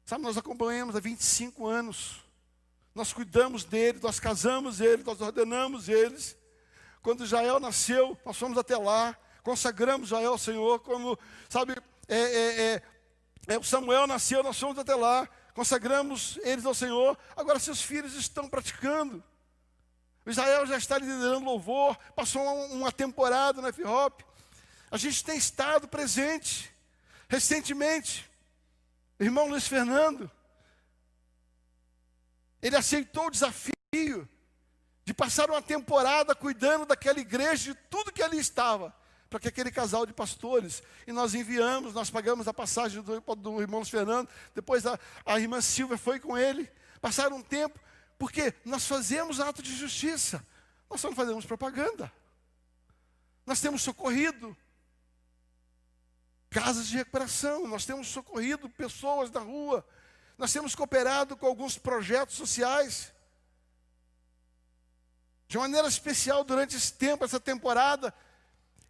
[0.04, 2.20] Sabe, nós acompanhamos há 25 anos.
[2.94, 6.36] Nós cuidamos deles, nós casamos eles, nós ordenamos eles.
[7.02, 11.18] Quando Jael nasceu, nós fomos até lá, consagramos Jael ao Senhor, como,
[11.50, 11.76] sabe,
[12.08, 12.82] é, é, é,
[13.48, 17.18] é, o Samuel nasceu, nós fomos até lá, consagramos eles ao Senhor.
[17.36, 19.22] Agora seus filhos estão praticando.
[20.24, 24.20] O Israel já está liderando louvor, passou uma temporada na F-Hop.
[24.90, 26.70] A gente tem estado presente.
[27.28, 28.30] Recentemente,
[29.18, 30.30] irmão Luiz Fernando,
[32.60, 34.28] ele aceitou o desafio
[35.04, 38.94] de passar uma temporada cuidando daquela igreja, de tudo que ali estava,
[39.32, 43.62] para que aquele casal de pastores, e nós enviamos, nós pagamos a passagem do, do
[43.62, 46.70] irmão Fernando, depois a, a irmã Silvia foi com ele,
[47.00, 47.80] passaram um tempo,
[48.18, 50.46] porque nós fazemos ato de justiça,
[50.90, 52.12] nós só não fazemos propaganda.
[53.46, 54.54] Nós temos socorrido
[56.50, 59.82] casas de recuperação, nós temos socorrido pessoas da rua,
[60.36, 63.14] nós temos cooperado com alguns projetos sociais.
[65.48, 68.14] De maneira especial durante esse tempo, essa temporada,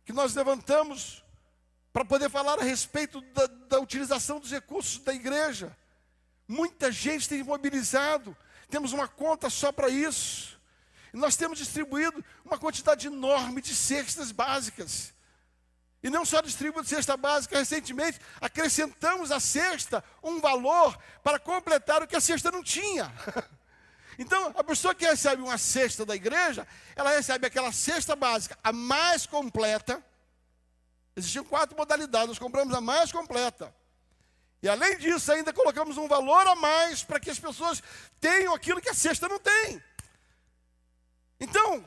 [0.05, 1.23] que nós levantamos
[1.93, 5.77] para poder falar a respeito da, da utilização dos recursos da igreja.
[6.49, 8.37] Muita gente tem mobilizado,
[8.69, 10.61] temos uma conta só para isso.
[11.13, 15.13] E nós temos distribuído uma quantidade enorme de cestas básicas.
[16.03, 22.09] E não só distribuído cesta básica, recentemente acrescentamos à cesta um valor para completar o
[22.09, 23.13] que a cesta não tinha.
[24.19, 28.73] Então, a pessoa que recebe uma cesta da igreja, ela recebe aquela cesta básica, a
[28.73, 30.03] mais completa.
[31.17, 33.75] Existiam quatro modalidades, nós compramos a mais completa.
[34.63, 37.83] E além disso, ainda colocamos um valor a mais para que as pessoas
[38.21, 39.83] tenham aquilo que a cesta não tem.
[41.41, 41.85] Então,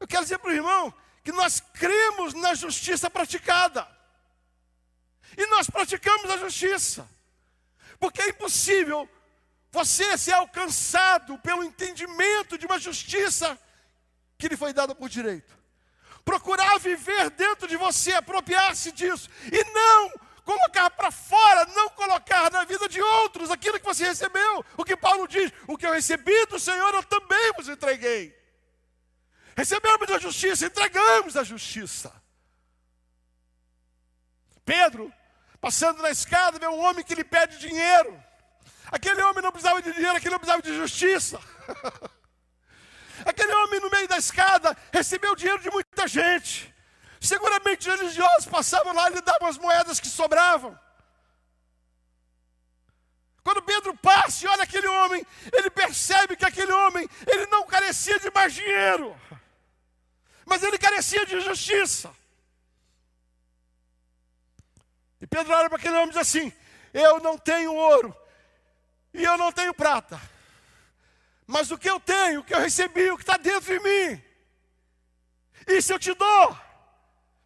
[0.00, 3.86] eu quero dizer para o irmão que nós cremos na justiça praticada.
[5.36, 7.08] E nós praticamos a justiça.
[7.98, 9.08] Porque é impossível
[9.72, 13.58] você ser alcançado pelo entendimento de uma justiça
[14.36, 15.58] que lhe foi dada por direito.
[16.24, 20.12] Procurar viver dentro de você, apropriar-se disso e não
[20.44, 24.64] colocar para fora, não colocar na vida de outros aquilo que você recebeu.
[24.76, 28.38] O que Paulo diz: o que eu recebi do Senhor, eu também vos entreguei.
[29.56, 32.12] Recebemos da justiça, entregamos a justiça.
[34.64, 35.12] Pedro,
[35.60, 38.31] passando na escada, vê um homem que lhe pede dinheiro.
[38.92, 41.40] Aquele homem não precisava de dinheiro, aquele homem precisava de justiça.
[43.24, 46.74] Aquele homem no meio da escada recebeu dinheiro de muita gente.
[47.20, 50.78] Seguramente os religiosos passavam lá e lhe davam as moedas que sobravam.
[53.44, 58.18] Quando Pedro passa e olha aquele homem, ele percebe que aquele homem, ele não carecia
[58.18, 59.18] de mais dinheiro,
[60.44, 62.14] mas ele carecia de justiça.
[65.20, 66.52] E Pedro olha para aquele homem e diz assim:
[66.92, 68.21] Eu não tenho ouro
[69.12, 70.20] e eu não tenho prata,
[71.46, 74.22] mas o que eu tenho, o que eu recebi, o que está dentro de mim,
[75.66, 76.58] isso eu te dou.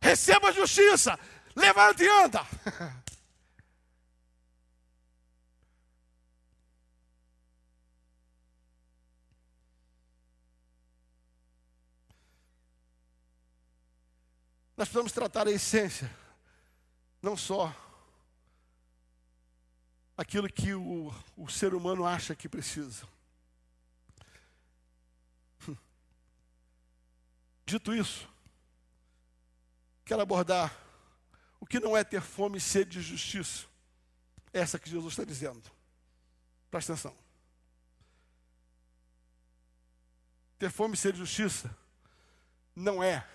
[0.00, 1.18] Receba a justiça,
[1.54, 2.46] levanta e anda.
[14.76, 16.10] Nós precisamos tratar a essência,
[17.22, 17.74] não só
[20.16, 23.06] aquilo que o, o ser humano acha que precisa.
[27.66, 28.28] Dito isso,
[30.04, 30.74] quero abordar
[31.60, 33.66] o que não é ter fome e sede de justiça.
[34.52, 35.62] Essa que Jesus está dizendo.
[36.70, 37.14] Presta atenção.
[40.58, 41.76] Ter fome e sede de justiça
[42.74, 43.26] não é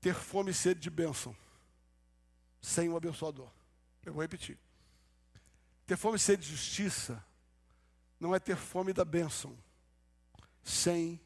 [0.00, 1.36] ter fome e sede de bênção
[2.60, 3.48] sem o abençoador.
[4.04, 4.58] Eu vou repetir.
[5.86, 7.24] Ter fome e sede de justiça
[8.18, 9.56] não é ter fome da bênção
[10.62, 11.20] sem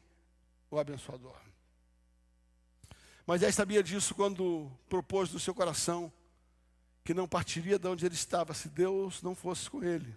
[0.69, 1.35] o abençoador.
[3.25, 6.11] Moisés sabia disso quando propôs no seu coração
[7.03, 10.15] que não partiria de onde ele estava se Deus não fosse com ele.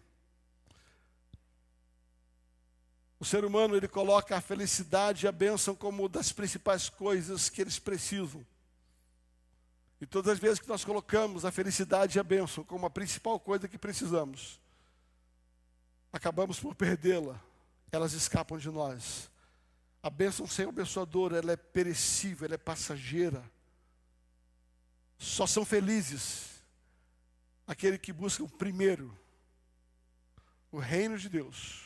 [3.18, 7.62] O ser humano ele coloca a felicidade e a bênção como das principais coisas que
[7.62, 8.44] eles precisam.
[10.04, 13.40] E todas as vezes que nós colocamos a felicidade e a bênção como a principal
[13.40, 14.60] coisa que precisamos,
[16.12, 17.40] acabamos por perdê-la.
[17.90, 19.30] Elas escapam de nós.
[20.02, 23.42] A bênção sem o abençoador, ela é perecível, ela é passageira.
[25.16, 26.62] Só são felizes
[27.66, 29.18] aquele que busca primeiro
[30.70, 31.82] o reino de Deus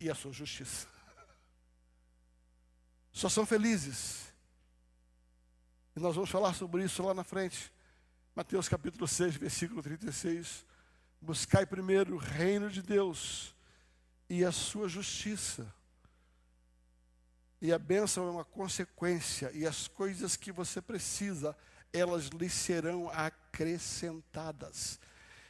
[0.00, 0.88] e a sua justiça.
[3.12, 4.33] Só são felizes.
[5.96, 7.72] E nós vamos falar sobre isso lá na frente.
[8.34, 10.64] Mateus capítulo 6, versículo 36.
[11.20, 13.54] Buscai primeiro o reino de Deus
[14.28, 15.72] e a sua justiça
[17.64, 21.56] e a bênção é uma consequência, e as coisas que você precisa,
[21.94, 25.00] elas lhe serão acrescentadas.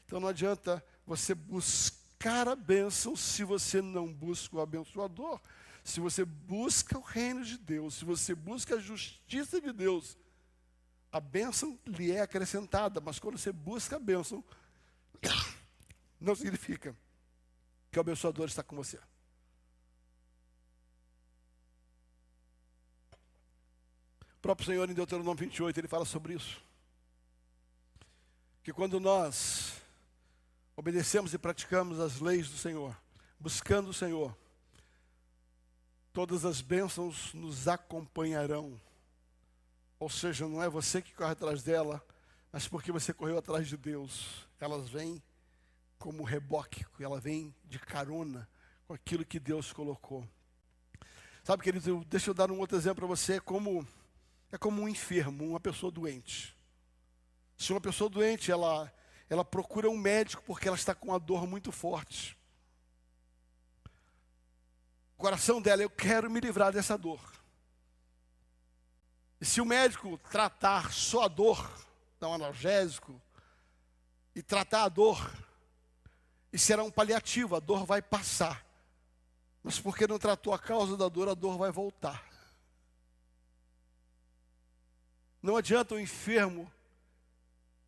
[0.06, 5.40] Então não adianta você buscar a bênção se você não busca o abençoador.
[5.82, 10.16] Se você busca o reino de Deus, se você busca a justiça de Deus,
[11.14, 14.42] a bênção lhe é acrescentada, mas quando você busca a bênção,
[16.20, 16.92] não significa
[17.88, 18.98] que o abençoador está com você.
[24.42, 26.60] próprio Senhor, em Deuteronômio 28, ele fala sobre isso.
[28.64, 29.74] Que quando nós
[30.76, 32.94] obedecemos e praticamos as leis do Senhor,
[33.38, 34.36] buscando o Senhor,
[36.12, 38.80] todas as bênçãos nos acompanharão.
[39.98, 42.04] Ou seja, não é você que corre atrás dela,
[42.52, 44.46] mas porque você correu atrás de Deus.
[44.60, 45.22] Elas vêm
[45.98, 48.48] como reboque, ela vem de carona
[48.86, 50.28] com aquilo que Deus colocou.
[51.42, 53.86] Sabe, querido, deixa eu dar um outro exemplo para você, como
[54.50, 56.56] é como um enfermo, uma pessoa doente.
[57.56, 58.92] Se uma pessoa doente, ela,
[59.28, 62.38] ela procura um médico porque ela está com uma dor muito forte.
[65.16, 67.20] O coração dela, eu quero me livrar dessa dor.
[69.40, 71.70] E se o médico tratar só a dor,
[72.18, 73.20] dar um analgésico,
[74.34, 75.30] e tratar a dor,
[76.52, 78.64] e será um paliativo, a dor vai passar.
[79.62, 82.24] Mas porque não tratou a causa da dor, a dor vai voltar.
[85.42, 86.72] Não adianta o enfermo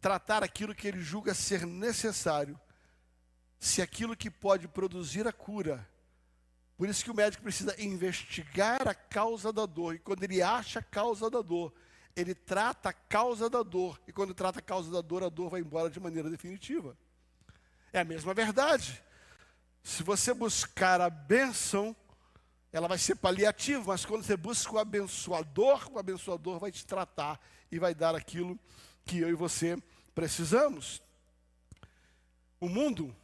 [0.01, 2.61] tratar aquilo que ele julga ser necessário,
[3.59, 5.89] se aquilo que pode produzir a cura.
[6.77, 10.81] Por isso que o médico precisa investigar a causa da dor, e quando ele acha
[10.81, 11.73] a causa da dor,
[12.15, 15.51] ele trata a causa da dor, e quando trata a causa da dor, a dor
[15.51, 16.97] vai embora de maneira definitiva.
[17.93, 19.03] É a mesma verdade.
[19.83, 21.97] Se você buscar a bênção,
[22.73, 27.41] ela vai ser paliativa, mas quando você busca o abençoador, o abençoador vai te tratar
[27.73, 28.59] e vai dar aquilo
[29.05, 29.79] que eu e você
[30.15, 31.01] precisamos.
[32.61, 33.15] O mundo,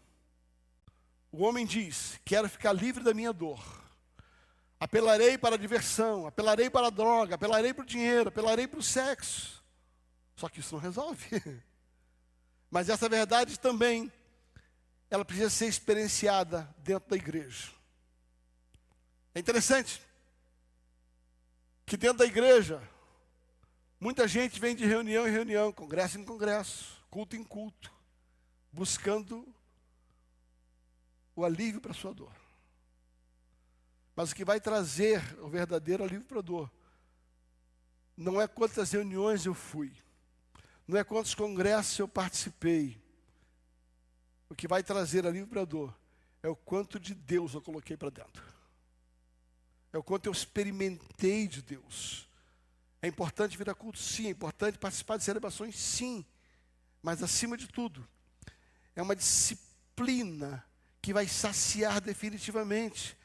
[1.33, 3.83] o homem diz: quero ficar livre da minha dor.
[4.79, 8.83] Apelarei para a diversão, apelarei para a droga, apelarei para o dinheiro, apelarei para o
[8.83, 9.65] sexo.
[10.37, 11.41] Só que isso não resolve.
[12.71, 14.13] Mas essa verdade também,
[15.09, 17.71] ela precisa ser experienciada dentro da igreja.
[19.35, 20.03] É interessante
[21.87, 22.83] que dentro da igreja,
[24.01, 27.93] muita gente vem de reunião em reunião, congresso em congresso, culto em culto,
[28.73, 29.47] buscando
[31.35, 32.33] o alívio para a sua dor.
[34.15, 36.71] Mas o que vai trazer o verdadeiro alívio para a dor
[38.17, 39.93] não é quantas reuniões eu fui,
[40.87, 43.01] não é quantos congressos eu participei.
[44.51, 45.97] O que vai trazer alívio para a dor
[46.43, 48.45] é o quanto de Deus eu coloquei para dentro.
[49.93, 52.29] É o quanto eu experimentei de Deus.
[53.01, 53.99] É importante vir a culto?
[53.99, 54.27] Sim.
[54.27, 55.77] É importante participar de celebrações?
[55.79, 56.25] Sim.
[57.03, 58.07] Mas, acima de tudo,
[58.95, 60.65] é uma disciplina
[61.03, 63.19] que vai saciar definitivamente.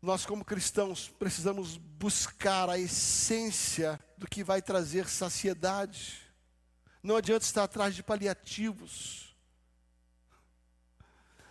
[0.00, 6.22] Nós, como cristãos, precisamos buscar a essência do que vai trazer saciedade.
[7.02, 9.34] Não adianta estar atrás de paliativos.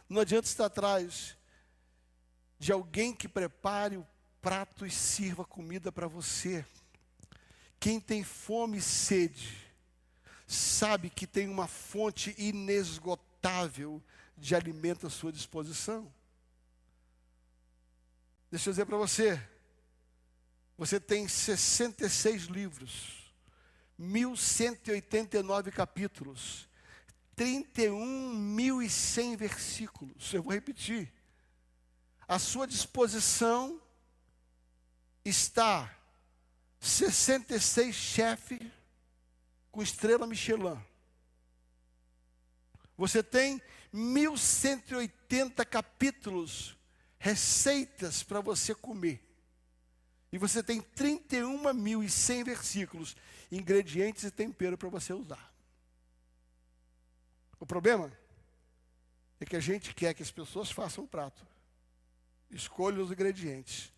[0.08, 1.38] Não adianta estar atrás
[2.58, 4.08] de alguém que prepare o
[4.42, 6.66] prato e sirva comida para você.
[7.80, 9.56] Quem tem fome e sede,
[10.48, 14.02] sabe que tem uma fonte inesgotável
[14.40, 16.12] de alimento à sua disposição.
[18.50, 19.42] Deixa eu dizer para você,
[20.78, 23.32] você tem 66 livros,
[23.98, 26.68] 1189 capítulos,
[27.38, 30.34] 31.100 versículos.
[30.34, 31.12] Eu vou repetir
[32.28, 33.80] à sua disposição
[35.24, 35.96] está
[36.80, 38.60] 66 chefes
[39.72, 40.80] com estrela Michelin.
[42.98, 43.62] Você tem
[43.92, 46.78] 1180 capítulos,
[47.18, 49.26] receitas para você comer.
[50.32, 53.16] E você tem 31.100 versículos,
[53.52, 55.52] ingredientes e tempero para você usar.
[57.60, 58.12] O problema
[59.40, 61.46] é que a gente quer que as pessoas façam o prato
[62.52, 63.92] escolha os ingredientes,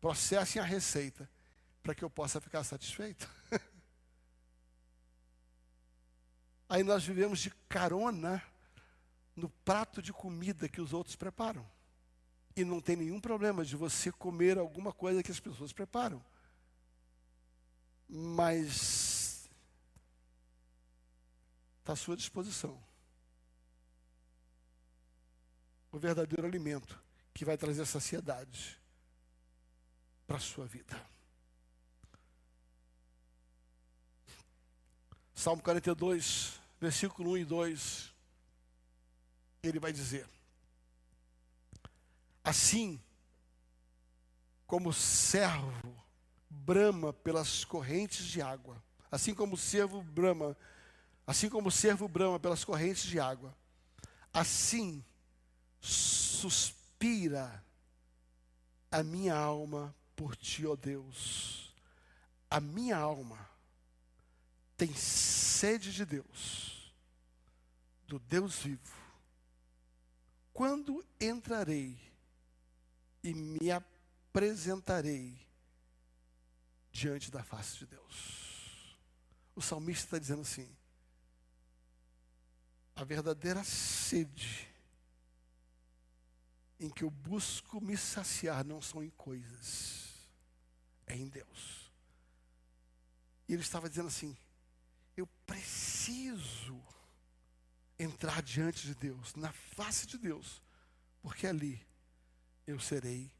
[0.00, 1.28] processem a receita,
[1.82, 3.28] para que eu possa ficar satisfeito.
[6.68, 8.42] Aí nós vivemos de carona
[9.34, 11.66] no prato de comida que os outros preparam.
[12.54, 16.22] E não tem nenhum problema de você comer alguma coisa que as pessoas preparam.
[18.08, 19.48] Mas
[21.80, 22.78] está à sua disposição
[25.92, 26.98] o verdadeiro alimento
[27.34, 28.80] que vai trazer saciedade
[30.26, 30.98] para a sua vida.
[35.34, 38.11] Salmo 42, versículo 1 e 2,
[39.62, 40.28] ele vai dizer:
[42.42, 43.00] Assim
[44.66, 45.94] como o servo
[46.50, 50.56] brama pelas correntes de água, assim como o servo brama,
[51.24, 53.56] assim como o servo brama pelas correntes de água,
[54.32, 55.04] assim
[55.80, 57.64] suspira
[58.90, 61.72] a minha alma por ti, ó Deus.
[62.50, 63.48] A minha alma
[64.76, 66.92] tem sede de Deus,
[68.08, 69.01] do Deus vivo.
[70.62, 71.98] Quando entrarei
[73.20, 75.36] e me apresentarei
[76.92, 78.96] diante da face de Deus?
[79.56, 80.72] O salmista está dizendo assim:
[82.94, 84.72] a verdadeira sede
[86.78, 90.14] em que eu busco me saciar não são em coisas,
[91.08, 91.92] é em Deus.
[93.48, 94.38] E ele estava dizendo assim:
[95.16, 96.80] eu preciso
[97.98, 100.62] entrar diante de Deus, na face de Deus,
[101.20, 101.80] porque ali
[102.66, 103.30] eu serei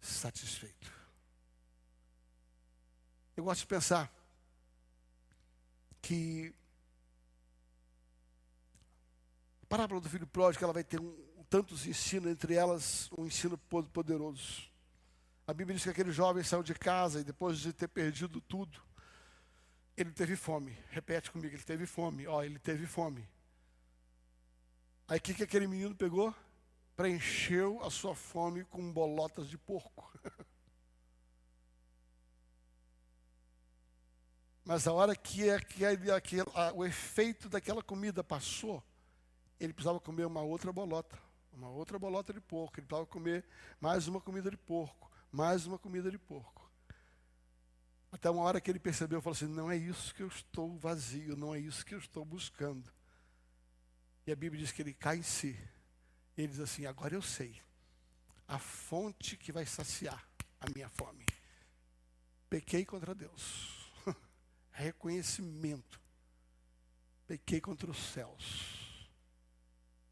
[0.00, 0.92] satisfeito.
[3.36, 4.12] Eu gosto de pensar
[6.00, 6.54] que
[9.62, 13.58] a parábola do filho pródigo ela vai ter um, tantos ensinos, entre elas um ensino
[13.58, 14.70] poderoso.
[15.46, 18.80] A Bíblia diz que aquele jovem saiu de casa e depois de ter perdido tudo,
[19.96, 20.76] ele teve fome.
[20.90, 22.26] Repete comigo, ele teve fome.
[22.26, 23.26] Ó, ele teve fome.
[25.08, 26.34] Aí o que, que aquele menino pegou?
[26.96, 30.10] Preencheu a sua fome com bolotas de porco.
[34.64, 38.82] Mas a hora que, aquele, aquele, a, o efeito daquela comida passou,
[39.60, 41.16] ele precisava comer uma outra bolota
[41.56, 42.78] uma outra bolota de porco.
[42.78, 43.44] Ele precisava comer
[43.80, 46.70] mais uma comida de porco, mais uma comida de porco.
[48.12, 51.36] Até uma hora que ele percebeu, falou assim: não é isso que eu estou vazio,
[51.36, 52.92] não é isso que eu estou buscando.
[54.26, 55.56] E a Bíblia diz que ele cai em si.
[56.36, 57.60] Ele diz assim: agora eu sei
[58.48, 60.24] a fonte que vai saciar
[60.60, 61.24] a minha fome.
[62.48, 63.90] Pequei contra Deus.
[64.70, 66.00] Reconhecimento.
[67.26, 69.00] Pequei contra os céus.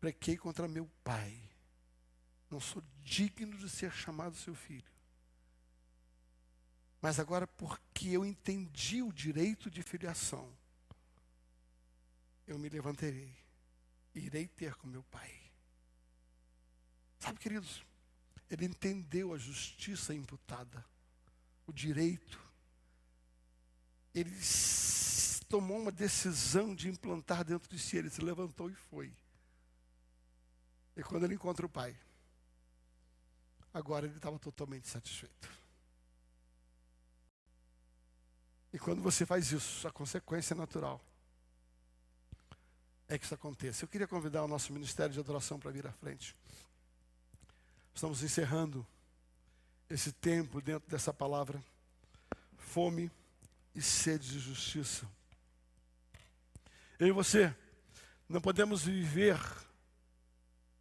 [0.00, 1.38] Pequei contra meu pai.
[2.50, 4.92] Não sou digno de ser chamado seu filho.
[7.00, 10.50] Mas agora, porque eu entendi o direito de filiação,
[12.46, 13.43] eu me levantarei
[14.14, 15.32] irei ter com meu pai.
[17.18, 17.84] Sabe, queridos,
[18.50, 20.84] ele entendeu a justiça imputada,
[21.66, 22.38] o direito.
[24.14, 24.34] Ele
[25.48, 29.12] tomou uma decisão de implantar dentro de si, ele se levantou e foi.
[30.96, 31.98] E quando ele encontra o pai,
[33.72, 35.50] agora ele estava totalmente satisfeito.
[38.72, 41.00] E quando você faz isso, a consequência natural
[43.08, 43.84] é que isso aconteça.
[43.84, 46.34] Eu queria convidar o nosso ministério de adoração para vir à frente.
[47.94, 48.86] Estamos encerrando
[49.88, 51.62] esse tempo dentro dessa palavra,
[52.56, 53.10] fome
[53.74, 55.06] e sede de justiça.
[56.98, 57.54] Eu e você
[58.28, 59.38] não podemos viver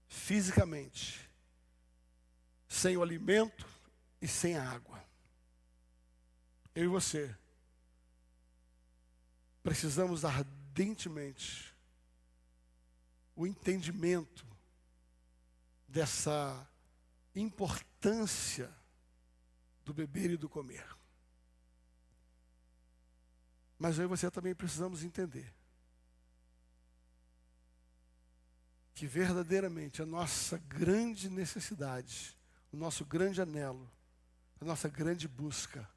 [0.07, 1.29] fisicamente
[2.67, 3.67] sem o alimento
[4.21, 5.03] e sem a água.
[6.73, 7.35] Eu e você
[9.61, 11.72] precisamos ardentemente
[13.35, 14.45] o entendimento
[15.87, 16.67] dessa
[17.35, 18.69] importância
[19.83, 20.85] do beber e do comer.
[23.77, 25.53] Mas eu e você também precisamos entender
[28.93, 32.37] que verdadeiramente a nossa grande necessidade,
[32.71, 33.91] o nosso grande anelo,
[34.61, 35.89] a nossa grande busca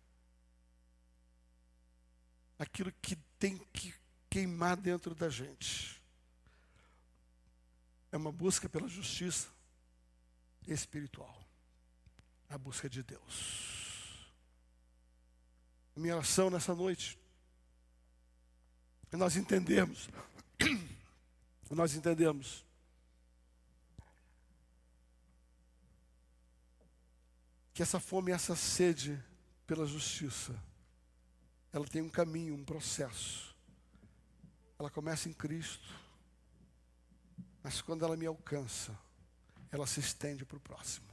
[2.59, 3.95] aquilo que tem que
[4.31, 5.96] queimar dentro da gente.
[8.17, 9.47] É uma busca pela justiça
[10.67, 11.39] espiritual,
[12.49, 14.27] a busca de Deus.
[15.95, 17.19] A minha oração nessa noite
[19.13, 20.09] é nós entendemos,
[21.71, 22.65] nós entendemos
[27.75, 29.23] que essa fome, essa sede
[29.67, 30.59] pela justiça,
[31.71, 33.55] ela tem um caminho, um processo.
[34.79, 36.06] Ela começa em Cristo,
[37.67, 38.97] mas quando ela me alcança,
[39.73, 41.09] ela se estende para o próximo.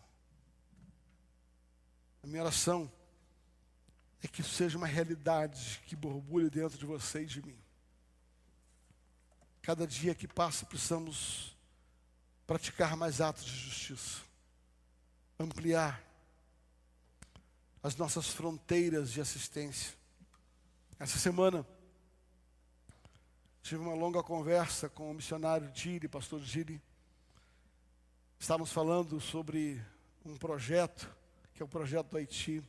[2.21, 2.91] A minha oração
[4.21, 7.57] é que isso seja uma realidade que borbulhe dentro de você e de mim.
[9.63, 11.57] Cada dia que passa, precisamos
[12.45, 14.21] praticar mais atos de justiça,
[15.39, 16.03] ampliar
[17.81, 19.95] as nossas fronteiras de assistência
[20.99, 21.65] essa semana,
[23.63, 26.81] tive uma longa conversa com o missionário Gili, pastor Gili.
[28.37, 29.81] Estávamos falando sobre
[30.25, 31.09] um projeto,
[31.53, 32.61] que é o projeto do Haiti.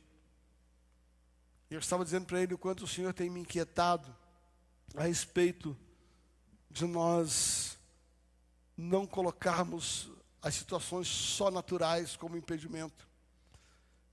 [1.69, 4.15] E eu estava dizendo para ele o quanto o Senhor tem me inquietado
[4.95, 5.77] a respeito
[6.71, 7.77] de nós
[8.77, 10.09] não colocarmos
[10.41, 13.05] as situações só naturais como impedimento.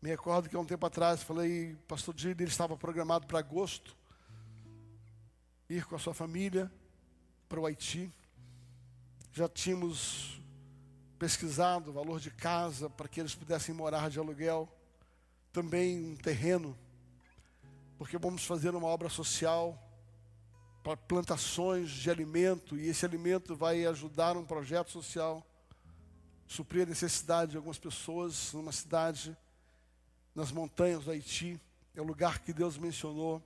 [0.00, 3.96] Me recordo que há um tempo atrás falei, pastor Gili, ele estava programado para agosto
[5.72, 6.70] ir com a sua família
[7.48, 8.12] para o Haiti.
[9.32, 10.38] Já tínhamos
[11.18, 14.68] pesquisado o valor de casa para que eles pudessem morar de aluguel,
[15.50, 16.76] também um terreno,
[17.96, 19.78] porque vamos fazer uma obra social
[20.82, 25.46] para plantações de alimento e esse alimento vai ajudar um projeto social,
[26.46, 29.34] suprir a necessidade de algumas pessoas numa cidade
[30.34, 31.58] nas montanhas do Haiti,
[31.94, 33.42] é o lugar que Deus mencionou.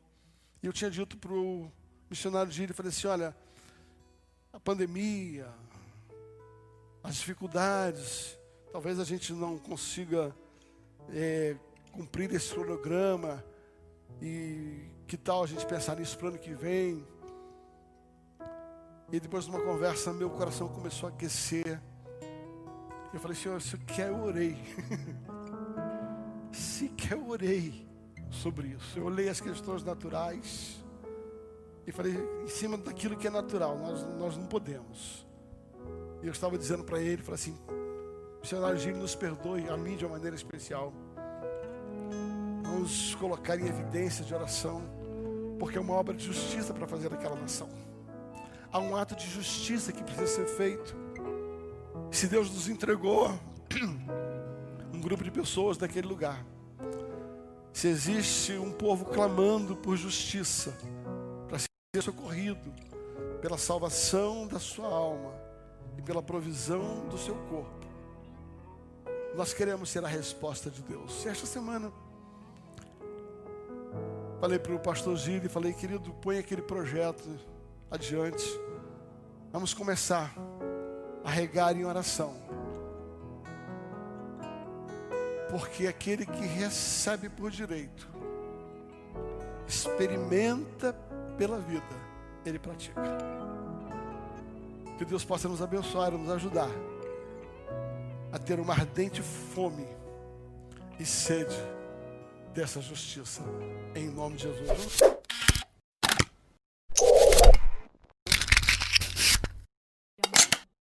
[0.62, 1.70] E eu tinha dito para o
[2.08, 3.36] missionário Gírio falei assim: olha,
[4.52, 5.48] a pandemia,
[7.02, 8.38] as dificuldades,
[8.72, 10.34] talvez a gente não consiga
[11.10, 11.56] é,
[11.92, 13.44] cumprir esse cronograma.
[14.20, 17.06] E que tal a gente pensar nisso para o ano que vem?
[19.12, 21.80] E depois de uma conversa, meu coração começou a aquecer.
[23.12, 24.56] Eu falei, Senhor, se quer eu orei.
[26.50, 27.86] se quer eu orei
[28.30, 28.98] sobre isso.
[28.98, 30.84] Eu olhei as questões naturais.
[31.86, 35.26] E falei, em cima daquilo que é natural, nós, nós não podemos.
[36.22, 37.56] E eu estava dizendo para ele, falei assim,
[38.40, 40.92] missionário Gil, nos perdoe, a mim de uma maneira especial.
[42.64, 44.82] Vamos colocar em evidência de oração,
[45.58, 47.68] porque é uma obra de justiça para fazer aquela nação.
[48.72, 50.96] Há um ato de justiça que precisa ser feito.
[52.10, 53.30] Se Deus nos entregou
[54.92, 56.44] um grupo de pessoas daquele lugar,
[57.72, 60.76] se existe um povo clamando por justiça,
[61.96, 62.74] ser socorrido
[63.40, 65.32] pela salvação da sua alma
[65.96, 67.86] e pela provisão do seu corpo,
[69.34, 71.24] nós queremos ser a resposta de Deus.
[71.24, 71.90] Esta semana,
[74.40, 77.24] falei para o pastor Gil e falei, querido, põe aquele projeto
[77.90, 78.44] adiante.
[79.50, 80.34] Vamos começar
[81.24, 82.34] a regar em oração.
[85.50, 88.06] Porque aquele que recebe por direito,
[89.66, 91.05] experimenta
[91.36, 91.84] pela vida,
[92.44, 93.00] ele pratica.
[94.98, 96.70] Que Deus possa nos abençoar nos ajudar
[98.32, 99.86] a ter uma ardente fome
[100.98, 101.56] e sede
[102.54, 103.42] dessa justiça.
[103.94, 105.15] Em nome de Jesus.